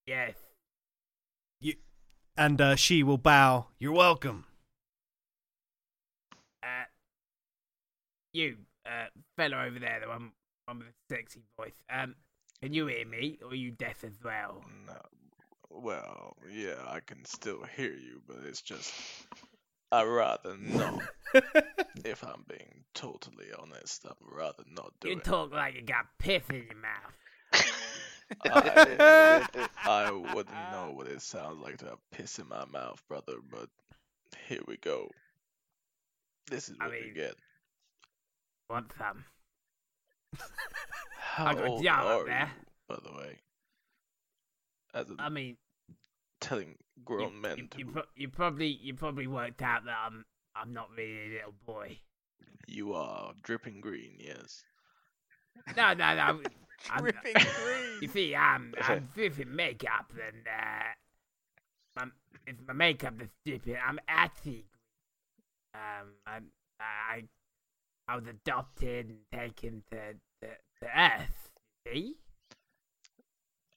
Yes. 0.06 0.34
You 2.36 2.44
and 2.44 2.60
uh, 2.60 2.76
she 2.76 3.02
will 3.02 3.18
bow. 3.18 3.66
You're 3.78 3.92
welcome. 3.92 4.44
Uh, 6.62 6.86
you, 8.32 8.56
uh, 8.84 9.06
fella 9.36 9.64
over 9.64 9.78
there, 9.78 10.00
the 10.00 10.08
one, 10.08 10.32
one 10.66 10.78
with 10.78 10.88
the 10.88 11.14
sexy 11.14 11.42
voice. 11.58 11.72
Um, 11.90 12.14
can 12.62 12.72
you 12.72 12.86
hear 12.86 13.06
me, 13.06 13.38
or 13.42 13.50
are 13.50 13.54
you 13.54 13.70
deaf 13.70 14.04
as 14.04 14.18
well? 14.24 14.64
No. 14.86 14.94
Well, 15.70 16.36
yeah, 16.50 16.76
I 16.86 17.00
can 17.00 17.24
still 17.24 17.62
hear 17.76 17.92
you, 17.92 18.22
but 18.26 18.38
it's 18.46 18.62
just 18.62 18.94
I'd 19.92 20.04
rather 20.04 20.56
not. 20.58 21.00
if 22.04 22.24
I'm 22.24 22.44
being 22.48 22.84
totally 22.94 23.46
honest, 23.58 24.06
I'd 24.06 24.14
rather 24.20 24.64
not 24.74 24.92
do 25.00 25.08
You 25.08 25.14
it. 25.14 25.18
You 25.18 25.22
talk 25.22 25.52
like 25.52 25.74
you 25.74 25.82
got 25.82 26.06
piss 26.18 26.42
in 26.48 26.56
your 26.56 26.76
mouth. 26.76 27.12
I, 28.44 29.46
I 29.84 30.10
wouldn't 30.10 30.54
know 30.72 30.92
what 30.94 31.06
it 31.06 31.22
sounds 31.22 31.60
like 31.62 31.78
to 31.78 31.86
have 31.86 31.98
piss 32.12 32.38
in 32.38 32.48
my 32.48 32.64
mouth, 32.66 33.02
brother, 33.08 33.34
but 33.50 33.68
here 34.48 34.60
we 34.66 34.76
go. 34.78 35.10
This 36.50 36.68
is 36.68 36.76
I 36.80 36.86
what 36.88 36.98
you 36.98 37.04
mean- 37.06 37.14
get. 37.14 37.34
Want 38.68 38.90
some? 38.98 39.24
How 41.18 41.54
got 41.54 41.64
old 41.66 41.84
jar 41.84 42.00
up 42.00 42.22
are 42.22 42.26
there. 42.26 42.50
you, 42.56 42.66
by 42.88 42.96
the 43.04 43.16
way? 43.16 43.38
As 44.94 45.08
in 45.08 45.20
I 45.20 45.28
mean, 45.28 45.56
telling 46.40 46.68
you, 46.70 46.74
grown 47.04 47.40
men 47.40 47.56
you, 47.58 47.66
to 47.68 47.78
you, 47.78 47.86
pro- 47.86 48.02
you 48.16 48.28
probably 48.28 48.66
you 48.82 48.94
probably 48.94 49.26
worked 49.28 49.62
out 49.62 49.84
that 49.84 49.96
I'm 50.04 50.24
I'm 50.56 50.72
not 50.72 50.88
really 50.96 51.28
a 51.28 51.34
little 51.36 51.54
boy. 51.64 51.98
you 52.66 52.92
are 52.94 53.34
dripping 53.42 53.80
green, 53.80 54.16
yes. 54.18 54.64
No, 55.76 55.94
no, 55.94 56.14
no. 56.16 56.40
I'm, 56.90 57.06
you 58.02 58.08
see, 58.08 58.34
I'm 58.34 58.74
I'm 58.82 59.08
dripping 59.14 59.54
makeup, 59.54 60.12
and 60.12 60.46
uh, 60.46 60.92
my, 61.96 62.06
it's 62.46 62.60
my 62.66 62.74
makeup 62.74 63.14
is 63.20 63.28
dripping. 63.44 63.76
I'm 63.86 63.98
actually, 64.08 64.64
um, 65.74 66.08
I'm, 66.26 66.46
I 66.80 67.24
I 68.08 68.16
was 68.16 68.26
adopted 68.26 69.08
and 69.08 69.18
taken 69.32 69.82
to 69.90 70.14
to, 70.42 70.48
to 70.82 71.00
Earth. 71.00 71.50
See? 71.86 72.16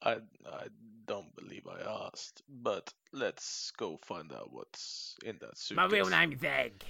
I 0.01 0.17
I 0.45 0.67
don't 1.05 1.35
believe 1.35 1.67
I 1.67 2.07
asked, 2.07 2.43
but 2.47 2.93
let's 3.11 3.71
go 3.77 3.97
find 3.97 4.31
out 4.31 4.51
what's 4.51 5.15
in 5.25 5.37
that 5.41 5.57
suit. 5.57 5.75
My 5.75 5.85
real 5.87 6.09
name 6.09 6.31
is 6.33 6.43
Egg. 6.43 6.83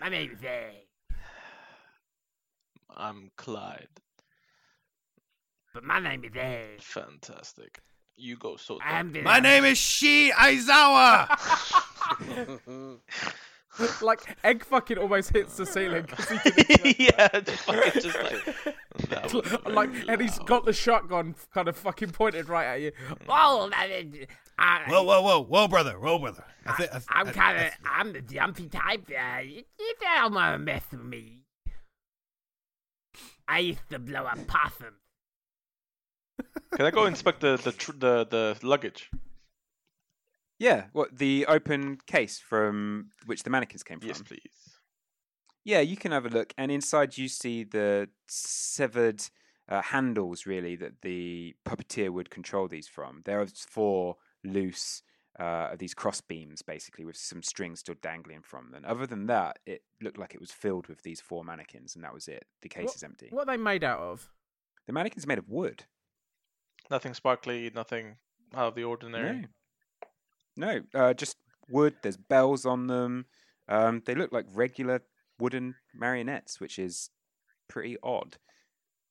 My 0.00 0.08
name 0.08 0.32
is 0.32 0.42
Egg. 0.44 0.86
I'm 2.96 3.30
Clyde. 3.36 3.88
But 5.74 5.84
my 5.84 5.98
name 6.00 6.24
is 6.24 6.32
Egg. 6.36 6.82
Fantastic. 6.82 7.80
You 8.16 8.36
go 8.36 8.56
so. 8.56 8.78
I 8.84 8.98
am 9.00 9.12
that. 9.12 9.20
the 9.20 9.24
My 9.24 9.40
name 9.40 9.64
is 9.64 9.78
Shi 9.78 10.30
Aizawa. 10.32 11.28
like 14.02 14.20
egg 14.44 14.64
fucking 14.64 14.98
almost 14.98 15.30
hits 15.30 15.56
the 15.56 15.64
ceiling. 15.64 16.06
he 16.82 17.04
yeah, 17.18 17.40
just 17.40 17.62
fucking 17.62 18.02
just 18.02 18.22
like 18.22 18.76
that 19.08 19.64
like, 19.72 19.90
very 19.90 20.08
and 20.08 20.20
he's 20.20 20.38
got 20.40 20.66
the 20.66 20.72
shotgun 20.74 21.34
kind 21.54 21.68
of 21.68 21.76
fucking 21.76 22.10
pointed 22.10 22.48
right 22.50 22.66
at 22.66 22.80
you. 22.82 22.92
Oh, 23.28 23.70
I, 24.58 24.84
whoa, 24.88 25.02
whoa, 25.02 25.22
whoa, 25.22 25.42
whoa, 25.42 25.68
brother, 25.68 25.98
whoa, 25.98 26.18
brother. 26.18 26.44
I 26.66 26.72
thi- 26.74 26.88
I 26.92 26.98
thi- 26.98 27.06
I'm 27.08 27.26
kind 27.28 27.66
of, 27.66 27.72
I'm 27.90 28.12
the 28.12 28.20
jumpy 28.20 28.68
type. 28.68 29.08
Uh, 29.10 29.38
you, 29.40 29.62
you 29.78 29.94
don't 30.00 30.34
want 30.34 30.54
to 30.54 30.58
mess 30.58 30.82
with 30.90 31.02
me. 31.02 31.38
I 33.48 33.58
used 33.60 33.80
to 33.90 33.98
blow 33.98 34.24
up 34.24 34.46
possums. 34.46 35.01
Can 36.74 36.86
I 36.86 36.90
go 36.90 37.06
inspect 37.06 37.40
the 37.40 37.56
the 37.56 37.72
tr- 37.72 37.92
the, 37.92 38.26
the 38.28 38.58
luggage? 38.66 39.10
Yeah, 40.58 40.84
what 40.92 41.18
the 41.18 41.46
open 41.46 41.98
case 42.06 42.38
from 42.38 43.10
which 43.26 43.42
the 43.42 43.50
mannequins 43.50 43.82
came 43.82 43.98
from? 43.98 44.08
Yes, 44.08 44.22
please. 44.22 44.78
Yeah, 45.64 45.80
you 45.80 45.96
can 45.96 46.12
have 46.12 46.26
a 46.26 46.28
look, 46.28 46.52
and 46.56 46.70
inside 46.72 47.18
you 47.18 47.28
see 47.28 47.64
the 47.64 48.08
severed 48.28 49.22
uh, 49.68 49.82
handles, 49.82 50.46
really, 50.46 50.76
that 50.76 51.02
the 51.02 51.54
puppeteer 51.64 52.10
would 52.10 52.30
control 52.30 52.68
these 52.68 52.88
from. 52.88 53.22
There 53.24 53.40
are 53.40 53.46
four 53.46 54.16
loose 54.44 55.02
uh, 55.38 55.70
of 55.72 55.78
these 55.78 55.94
cross 55.94 56.20
beams, 56.20 56.62
basically, 56.62 57.04
with 57.04 57.16
some 57.16 57.42
strings 57.42 57.80
still 57.80 57.94
dangling 58.02 58.42
from 58.42 58.70
them. 58.72 58.84
Other 58.86 59.06
than 59.06 59.26
that, 59.26 59.58
it 59.66 59.82
looked 60.00 60.18
like 60.18 60.34
it 60.34 60.40
was 60.40 60.50
filled 60.50 60.88
with 60.88 61.02
these 61.02 61.20
four 61.20 61.44
mannequins, 61.44 61.94
and 61.94 62.02
that 62.04 62.14
was 62.14 62.26
it. 62.28 62.44
The 62.62 62.68
case 62.68 62.86
What- 62.86 62.96
is 62.96 63.02
empty. 63.04 63.28
What 63.30 63.48
are 63.48 63.56
they 63.56 63.62
made 63.62 63.84
out 63.84 64.00
of? 64.00 64.30
The 64.86 64.92
mannequin's 64.92 65.26
made 65.28 65.38
of 65.38 65.48
wood. 65.48 65.84
Nothing 66.92 67.14
sparkly, 67.14 67.70
nothing 67.74 68.16
out 68.54 68.68
of 68.68 68.74
the 68.74 68.84
ordinary. 68.84 69.46
No, 70.58 70.82
no, 70.92 71.00
uh, 71.00 71.14
just 71.14 71.38
wood. 71.70 71.94
There's 72.02 72.18
bells 72.18 72.66
on 72.66 72.86
them. 72.86 73.24
Um, 73.66 74.02
they 74.04 74.14
look 74.14 74.30
like 74.30 74.44
regular 74.52 75.00
wooden 75.38 75.76
marionettes, 75.94 76.60
which 76.60 76.78
is 76.78 77.08
pretty 77.66 77.96
odd. 78.02 78.36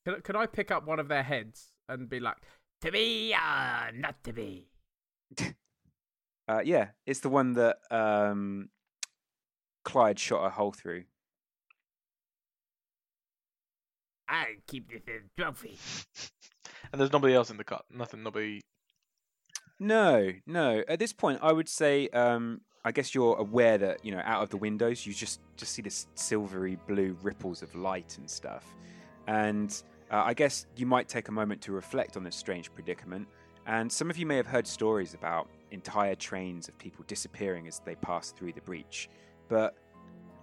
Could, 0.05 0.23
could 0.23 0.35
I 0.35 0.45
pick 0.45 0.69
up 0.69 0.85
one 0.85 0.99
of 0.99 1.07
their 1.07 1.23
heads 1.23 1.71
and 1.89 2.07
be 2.07 2.19
like, 2.19 2.37
To 2.81 2.91
be 2.91 3.33
or 3.33 3.91
not 3.93 4.23
to 4.25 4.33
be? 4.33 4.67
Uh, 6.47 6.59
yeah, 6.65 6.87
it's 7.05 7.21
the 7.21 7.29
one 7.29 7.53
that 7.53 7.77
um, 7.91 8.67
Clyde 9.85 10.19
shot 10.19 10.45
a 10.45 10.49
hole 10.49 10.73
through. 10.73 11.03
I 14.27 14.55
keep 14.67 14.89
this 14.89 15.01
as 15.07 15.21
a 15.23 15.41
trophy. 15.41 15.77
And 16.91 16.99
there's 16.99 17.11
nobody 17.11 17.33
else 17.33 17.49
in 17.49 17.57
the 17.57 17.63
cut. 17.63 17.85
Nothing. 17.89 18.23
Nobody. 18.23 18.61
No, 19.79 20.31
no. 20.45 20.83
At 20.87 20.99
this 20.99 21.13
point, 21.13 21.39
I 21.41 21.51
would 21.51 21.69
say, 21.69 22.09
um, 22.09 22.61
I 22.83 22.91
guess 22.91 23.15
you're 23.15 23.35
aware 23.35 23.77
that 23.77 24.03
you 24.03 24.11
know, 24.11 24.21
out 24.23 24.43
of 24.43 24.49
the 24.49 24.57
windows, 24.57 25.05
you 25.05 25.13
just 25.13 25.39
just 25.55 25.71
see 25.73 25.81
this 25.81 26.07
silvery 26.15 26.77
blue 26.87 27.15
ripples 27.21 27.61
of 27.61 27.73
light 27.75 28.17
and 28.17 28.29
stuff. 28.29 28.65
And 29.27 29.81
uh, 30.11 30.23
I 30.25 30.33
guess 30.33 30.65
you 30.75 30.85
might 30.85 31.07
take 31.07 31.29
a 31.29 31.31
moment 31.31 31.61
to 31.61 31.71
reflect 31.71 32.17
on 32.17 32.23
this 32.23 32.35
strange 32.35 32.73
predicament. 32.73 33.27
And 33.67 33.91
some 33.91 34.09
of 34.09 34.17
you 34.17 34.25
may 34.25 34.35
have 34.35 34.47
heard 34.47 34.67
stories 34.67 35.13
about 35.13 35.47
entire 35.69 36.15
trains 36.15 36.67
of 36.67 36.77
people 36.77 37.05
disappearing 37.07 37.67
as 37.67 37.79
they 37.85 37.95
pass 37.95 38.31
through 38.31 38.53
the 38.53 38.61
breach. 38.61 39.09
But 39.47 39.75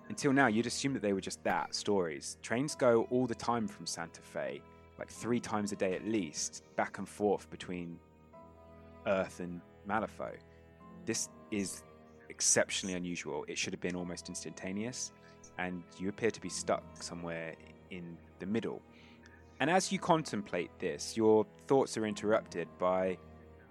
until 0.08 0.32
now, 0.32 0.46
you'd 0.46 0.66
assume 0.66 0.94
that 0.94 1.02
they 1.02 1.12
were 1.12 1.20
just 1.20 1.42
that 1.44 1.74
stories. 1.74 2.38
Trains 2.42 2.74
go 2.74 3.06
all 3.10 3.26
the 3.26 3.34
time 3.34 3.68
from 3.68 3.86
Santa 3.86 4.22
Fe, 4.22 4.62
like 4.98 5.08
three 5.08 5.40
times 5.40 5.72
a 5.72 5.76
day 5.76 5.94
at 5.94 6.06
least, 6.06 6.64
back 6.76 6.98
and 6.98 7.08
forth 7.08 7.48
between 7.50 7.98
Earth 9.06 9.40
and 9.40 9.60
Malifaux. 9.88 10.36
This 11.06 11.28
is 11.50 11.82
exceptionally 12.28 12.94
unusual. 12.94 13.44
It 13.48 13.56
should 13.56 13.72
have 13.72 13.80
been 13.80 13.96
almost 13.96 14.28
instantaneous, 14.28 15.12
and 15.58 15.82
you 15.98 16.08
appear 16.08 16.30
to 16.30 16.40
be 16.40 16.48
stuck 16.48 16.82
somewhere 17.02 17.54
in 17.90 18.16
the 18.38 18.46
middle. 18.46 18.82
And 19.60 19.70
as 19.70 19.90
you 19.90 19.98
contemplate 19.98 20.70
this, 20.78 21.16
your 21.16 21.46
thoughts 21.66 21.96
are 21.96 22.06
interrupted 22.06 22.68
by 22.78 23.18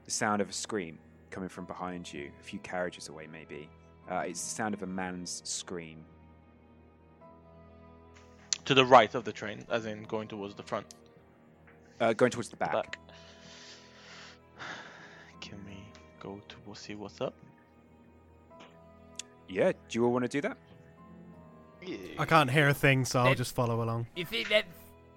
the 0.05 0.11
sound 0.11 0.41
of 0.41 0.49
a 0.49 0.53
scream 0.53 0.99
coming 1.29 1.49
from 1.49 1.65
behind 1.65 2.11
you, 2.11 2.31
a 2.39 2.43
few 2.43 2.59
carriages 2.59 3.09
away, 3.09 3.27
maybe. 3.31 3.69
Uh, 4.09 4.19
it's 4.19 4.41
the 4.41 4.55
sound 4.55 4.73
of 4.73 4.83
a 4.83 4.87
man's 4.87 5.41
scream. 5.45 6.03
To 8.65 8.73
the 8.73 8.85
right 8.85 9.13
of 9.15 9.23
the 9.23 9.31
train, 9.31 9.65
as 9.69 9.85
in 9.85 10.03
going 10.03 10.27
towards 10.27 10.55
the 10.55 10.63
front. 10.63 10.87
Uh, 11.99 12.13
going 12.13 12.31
towards 12.31 12.49
the 12.49 12.55
back. 12.57 12.73
Back. 12.73 12.99
Can 15.41 15.57
we 15.65 15.77
go 16.19 16.39
to 16.47 16.55
we'll 16.65 16.75
see 16.75 16.95
what's 16.95 17.21
up? 17.21 17.33
Yeah, 19.49 19.71
do 19.71 19.99
you 19.99 20.05
all 20.05 20.11
want 20.11 20.23
to 20.25 20.29
do 20.29 20.41
that? 20.41 20.57
I 22.19 22.25
can't 22.25 22.51
hear 22.51 22.67
a 22.67 22.73
thing, 22.73 23.05
so 23.05 23.19
I'll 23.19 23.25
That- 23.29 23.37
just 23.37 23.55
follow 23.55 23.81
along. 23.81 24.07
You 24.15 24.25
see 24.25 24.43
that? 24.45 24.65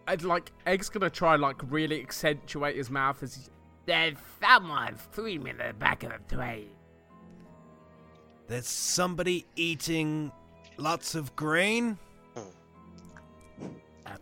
I'd 0.07 0.23
like 0.23 0.53
Egg's 0.67 0.89
gonna 0.89 1.11
try 1.11 1.37
like 1.37 1.57
really 1.71 2.01
accentuate 2.01 2.77
his 2.77 2.91
mouth 2.91 3.23
as 3.23 3.35
he, 3.37 3.43
There's 3.87 4.17
someone 4.41 4.97
screaming 5.13 5.59
in 5.61 5.69
the 5.69 5.73
back 5.75 6.03
of 6.05 6.13
the 6.29 6.35
train. 6.37 6.69
There's 8.49 8.67
somebody 8.67 9.47
eating 9.57 10.33
lots 10.77 11.15
of 11.15 11.35
grain. 11.37 11.99
Um, 12.37 14.17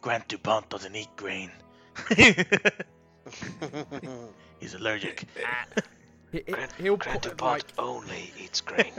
Grant 0.00 0.28
Dupont 0.28 0.68
doesn't 0.68 0.94
eat 0.94 1.08
grain. 1.16 1.50
He's 4.60 4.74
allergic. 4.74 5.24
he, 6.32 6.42
he- 6.46 6.52
Grant, 6.52 6.72
he'll 6.72 6.96
Grant 6.96 7.22
po- 7.22 7.30
DuPont 7.30 7.40
like 7.40 7.64
only 7.78 8.32
eats 8.42 8.60
grain. 8.60 8.92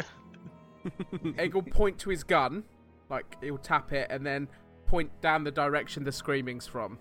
Egg 1.37 1.53
will 1.53 1.61
point 1.61 1.97
to 1.99 2.09
his 2.09 2.23
gun, 2.23 2.63
like 3.09 3.25
he'll 3.41 3.57
tap 3.57 3.91
it, 3.91 4.07
and 4.09 4.25
then 4.25 4.47
point 4.87 5.09
down 5.21 5.43
the 5.43 5.51
direction 5.51 6.03
the 6.03 6.11
screaming's 6.11 6.65
from. 6.65 6.97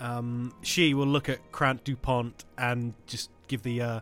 Um, 0.00 0.52
Shi 0.62 0.94
will 0.94 1.06
look 1.06 1.28
at 1.28 1.52
Krant 1.52 1.84
Dupont 1.84 2.44
and 2.58 2.94
just 3.06 3.30
give 3.46 3.62
the 3.62 3.80
uh, 3.80 4.00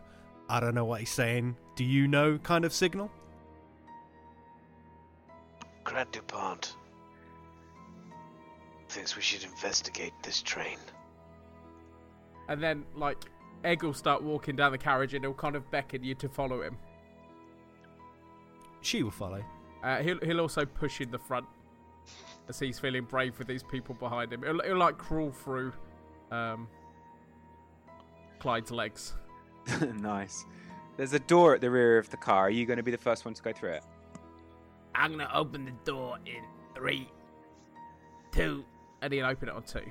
I 0.49 0.59
don't 0.59 0.73
know 0.75 0.85
what 0.85 1.01
he's 1.01 1.11
saying. 1.11 1.55
Do 1.75 1.83
you 1.83 2.07
know 2.07 2.37
kind 2.39 2.65
of 2.65 2.73
signal? 2.73 3.11
Grant 5.83 6.11
DuPont 6.11 6.75
thinks 8.93 9.15
we 9.15 9.21
should 9.21 9.43
investigate 9.43 10.13
this 10.21 10.41
train. 10.41 10.77
And 12.47 12.61
then 12.61 12.85
like 12.95 13.17
Egg 13.63 13.83
will 13.83 13.93
start 13.93 14.21
walking 14.21 14.55
down 14.55 14.71
the 14.71 14.77
carriage, 14.77 15.13
and 15.13 15.23
he'll 15.23 15.33
kind 15.33 15.55
of 15.55 15.69
beckon 15.71 16.03
you 16.03 16.15
to 16.15 16.29
follow 16.29 16.61
him. 16.61 16.77
She 18.81 19.03
will 19.03 19.11
follow. 19.11 19.43
Uh, 19.83 19.97
he'll 19.97 20.19
he'll 20.19 20.41
also 20.41 20.65
push 20.65 21.01
in 21.01 21.11
the 21.11 21.19
front 21.19 21.45
as 22.49 22.59
he's 22.59 22.79
feeling 22.79 23.03
brave 23.03 23.37
with 23.39 23.47
these 23.47 23.63
people 23.63 23.95
behind 23.95 24.31
him. 24.33 24.43
He'll, 24.43 24.61
he'll 24.61 24.77
like 24.77 24.97
crawl 24.97 25.31
through 25.31 25.71
um, 26.31 26.67
Clyde's 28.39 28.71
legs. 28.71 29.13
nice. 29.95 30.45
There's 30.97 31.13
a 31.13 31.19
door 31.19 31.55
at 31.55 31.61
the 31.61 31.71
rear 31.71 31.97
of 31.97 32.09
the 32.09 32.17
car. 32.17 32.47
Are 32.47 32.49
you 32.49 32.65
going 32.65 32.77
to 32.77 32.83
be 32.83 32.91
the 32.91 32.97
first 32.97 33.25
one 33.25 33.33
to 33.33 33.41
go 33.41 33.53
through 33.53 33.71
it? 33.71 33.83
I'm 34.95 35.11
gonna 35.11 35.29
open 35.33 35.65
the 35.65 35.91
door 35.91 36.17
in 36.25 36.43
three, 36.75 37.09
two. 38.31 38.63
And 39.03 39.11
he'll 39.11 39.25
open 39.25 39.49
it 39.49 39.53
on 39.53 39.63
two. 39.63 39.83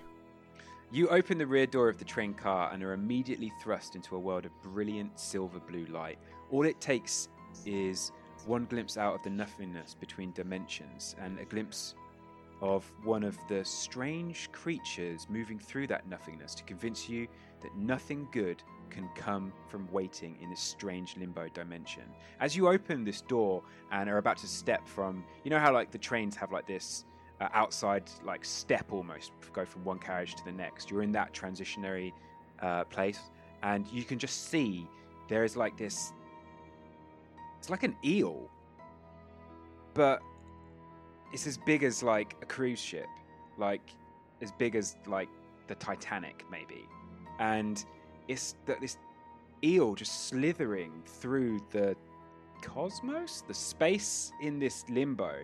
You 0.90 1.08
open 1.08 1.36
the 1.36 1.46
rear 1.46 1.66
door 1.66 1.90
of 1.90 1.98
the 1.98 2.04
train 2.04 2.32
car 2.32 2.70
and 2.72 2.82
are 2.82 2.94
immediately 2.94 3.52
thrust 3.62 3.94
into 3.94 4.16
a 4.16 4.18
world 4.18 4.46
of 4.46 4.62
brilliant 4.62 5.20
silver 5.20 5.60
blue 5.60 5.84
light. 5.86 6.18
All 6.50 6.64
it 6.64 6.80
takes 6.80 7.28
is 7.66 8.10
one 8.46 8.64
glimpse 8.64 8.96
out 8.96 9.14
of 9.14 9.22
the 9.22 9.28
nothingness 9.28 9.94
between 9.94 10.32
dimensions 10.32 11.14
and 11.20 11.38
a 11.38 11.44
glimpse 11.44 11.94
of 12.62 12.90
one 13.04 13.22
of 13.22 13.36
the 13.48 13.62
strange 13.64 14.50
creatures 14.50 15.26
moving 15.28 15.58
through 15.58 15.88
that 15.88 16.08
nothingness 16.08 16.54
to 16.54 16.62
convince 16.64 17.06
you 17.06 17.28
that 17.60 17.76
nothing 17.76 18.26
good 18.32 18.62
can 18.88 19.10
come 19.14 19.52
from 19.68 19.86
waiting 19.92 20.38
in 20.40 20.48
this 20.48 20.60
strange 20.60 21.18
limbo 21.18 21.48
dimension. 21.48 22.04
As 22.40 22.56
you 22.56 22.68
open 22.68 23.04
this 23.04 23.20
door 23.20 23.62
and 23.90 24.08
are 24.08 24.18
about 24.18 24.38
to 24.38 24.46
step 24.46 24.88
from, 24.88 25.22
you 25.44 25.50
know 25.50 25.58
how 25.58 25.72
like 25.72 25.90
the 25.90 25.98
trains 25.98 26.34
have 26.36 26.50
like 26.50 26.66
this 26.66 27.04
uh, 27.42 27.48
outside 27.52 28.04
like 28.24 28.44
step 28.44 28.86
almost 28.92 29.32
go 29.52 29.64
from 29.64 29.84
one 29.84 29.98
carriage 29.98 30.34
to 30.36 30.44
the 30.44 30.52
next. 30.52 30.90
You're 30.90 31.02
in 31.02 31.12
that 31.12 31.32
transitionary 31.32 32.12
uh, 32.60 32.84
place 32.84 33.20
and 33.62 33.86
you 33.88 34.04
can 34.04 34.18
just 34.18 34.48
see 34.48 34.86
there 35.28 35.44
is 35.44 35.56
like 35.56 35.76
this 35.76 36.12
it's 37.58 37.70
like 37.70 37.82
an 37.84 37.96
eel 38.04 38.50
but 39.94 40.20
it's 41.32 41.46
as 41.46 41.56
big 41.58 41.82
as 41.84 42.02
like 42.02 42.36
a 42.42 42.46
cruise 42.46 42.80
ship 42.80 43.06
like 43.58 43.82
as 44.40 44.50
big 44.52 44.74
as 44.74 44.96
like 45.06 45.28
the 45.68 45.74
titanic 45.76 46.44
maybe. 46.50 46.88
And 47.38 47.84
it's 48.28 48.56
that 48.66 48.80
this 48.80 48.98
eel 49.64 49.94
just 49.94 50.28
slithering 50.28 51.02
through 51.06 51.60
the 51.70 51.96
cosmos 52.62 53.42
the 53.48 53.54
space 53.54 54.32
in 54.40 54.58
this 54.58 54.84
limbo 54.88 55.34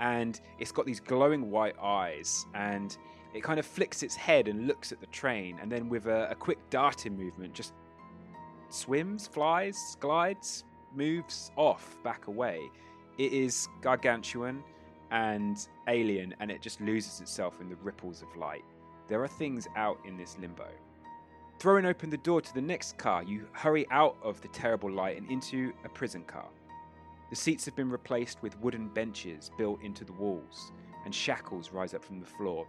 and 0.00 0.40
it's 0.58 0.72
got 0.72 0.86
these 0.86 1.00
glowing 1.00 1.50
white 1.50 1.76
eyes 1.80 2.46
and 2.54 2.96
it 3.34 3.42
kind 3.42 3.58
of 3.58 3.66
flicks 3.66 4.02
its 4.02 4.14
head 4.14 4.48
and 4.48 4.66
looks 4.66 4.92
at 4.92 5.00
the 5.00 5.06
train 5.06 5.58
and 5.60 5.70
then 5.70 5.88
with 5.88 6.06
a, 6.06 6.30
a 6.30 6.34
quick 6.34 6.58
darting 6.70 7.16
movement 7.16 7.52
just 7.52 7.72
swims 8.68 9.26
flies 9.26 9.96
glides 10.00 10.64
moves 10.94 11.50
off 11.56 11.96
back 12.02 12.26
away. 12.26 12.60
It 13.18 13.32
is 13.32 13.68
gargantuan 13.82 14.62
and 15.10 15.56
alien 15.88 16.34
and 16.40 16.50
it 16.50 16.62
just 16.62 16.80
loses 16.80 17.20
itself 17.20 17.60
in 17.60 17.68
the 17.68 17.76
ripples 17.76 18.22
of 18.22 18.34
light. 18.36 18.64
There 19.08 19.22
are 19.22 19.28
things 19.28 19.68
out 19.76 19.98
in 20.04 20.16
this 20.16 20.36
limbo. 20.40 20.68
Throwing 21.58 21.86
open 21.86 22.10
the 22.10 22.18
door 22.18 22.40
to 22.40 22.54
the 22.54 22.60
next 22.60 22.98
car. 22.98 23.22
You 23.22 23.46
hurry 23.52 23.86
out 23.90 24.16
of 24.22 24.40
the 24.40 24.48
terrible 24.48 24.90
light 24.90 25.16
and 25.16 25.30
into 25.30 25.72
a 25.84 25.88
prison 25.88 26.24
car 26.24 26.48
the 27.30 27.36
seats 27.36 27.64
have 27.64 27.74
been 27.74 27.90
replaced 27.90 28.42
with 28.42 28.58
wooden 28.60 28.88
benches 28.88 29.50
built 29.58 29.82
into 29.82 30.04
the 30.04 30.12
walls, 30.12 30.72
and 31.04 31.14
shackles 31.14 31.72
rise 31.72 31.94
up 31.94 32.04
from 32.04 32.20
the 32.20 32.26
floor. 32.26 32.66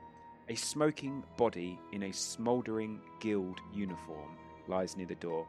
A 0.49 0.55
smoking 0.55 1.23
body 1.37 1.79
in 1.91 2.03
a 2.03 2.13
smouldering 2.13 3.01
guild 3.19 3.59
uniform 3.73 4.37
lies 4.67 4.97
near 4.97 5.05
the 5.05 5.15
door, 5.15 5.45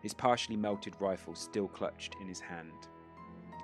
his 0.00 0.14
partially 0.14 0.56
melted 0.56 0.94
rifle 1.00 1.34
still 1.34 1.68
clutched 1.68 2.16
in 2.20 2.28
his 2.28 2.40
hand. 2.40 2.88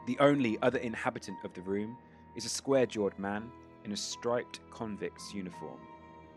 The 0.07 0.19
only 0.19 0.59
other 0.61 0.79
inhabitant 0.79 1.39
of 1.45 1.55
the 1.55 1.63
room 1.63 1.97
is 2.35 2.45
a 2.45 2.51
square 2.51 2.87
jawed 2.87 3.19
man 3.19 3.51
in 3.85 3.93
a 3.93 3.97
striped 3.97 4.61
convict's 4.71 5.33
uniform. 5.33 5.79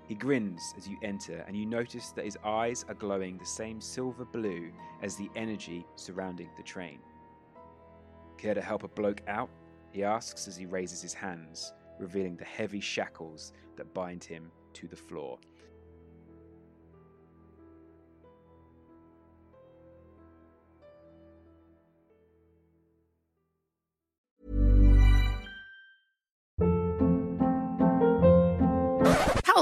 He 0.08 0.15
grins 0.15 0.74
as 0.78 0.88
you 0.88 0.98
enter, 1.02 1.44
and 1.48 1.58
you 1.58 1.65
notice 1.65 2.12
that 2.12 2.26
his 2.26 2.38
eyes 2.44 2.86
are 2.88 2.94
glowing 2.94 3.38
the 3.38 3.46
same 3.46 3.82
silver 3.82 4.26
blue 4.26 4.72
as 5.02 5.15
the 5.15 5.32
energy 5.36 5.86
surrounding 5.96 6.50
the 6.58 6.63
train. 6.63 7.00
Care 8.38 8.54
to 8.54 8.62
help 8.62 8.84
a 8.84 8.88
bloke 8.88 9.21
out? 9.28 9.50
He 9.91 10.04
asks 10.04 10.48
as 10.48 10.58
he 10.58 10.65
raises 10.65 11.02
his 11.02 11.13
hands, 11.13 11.74
revealing 12.00 12.36
the 12.36 12.45
heavy 12.45 12.80
shackles 12.80 13.54
that 13.78 13.93
bind 13.93 14.24
him 14.24 14.52
to 14.74 14.88
the 14.88 14.95
floor. 14.95 15.39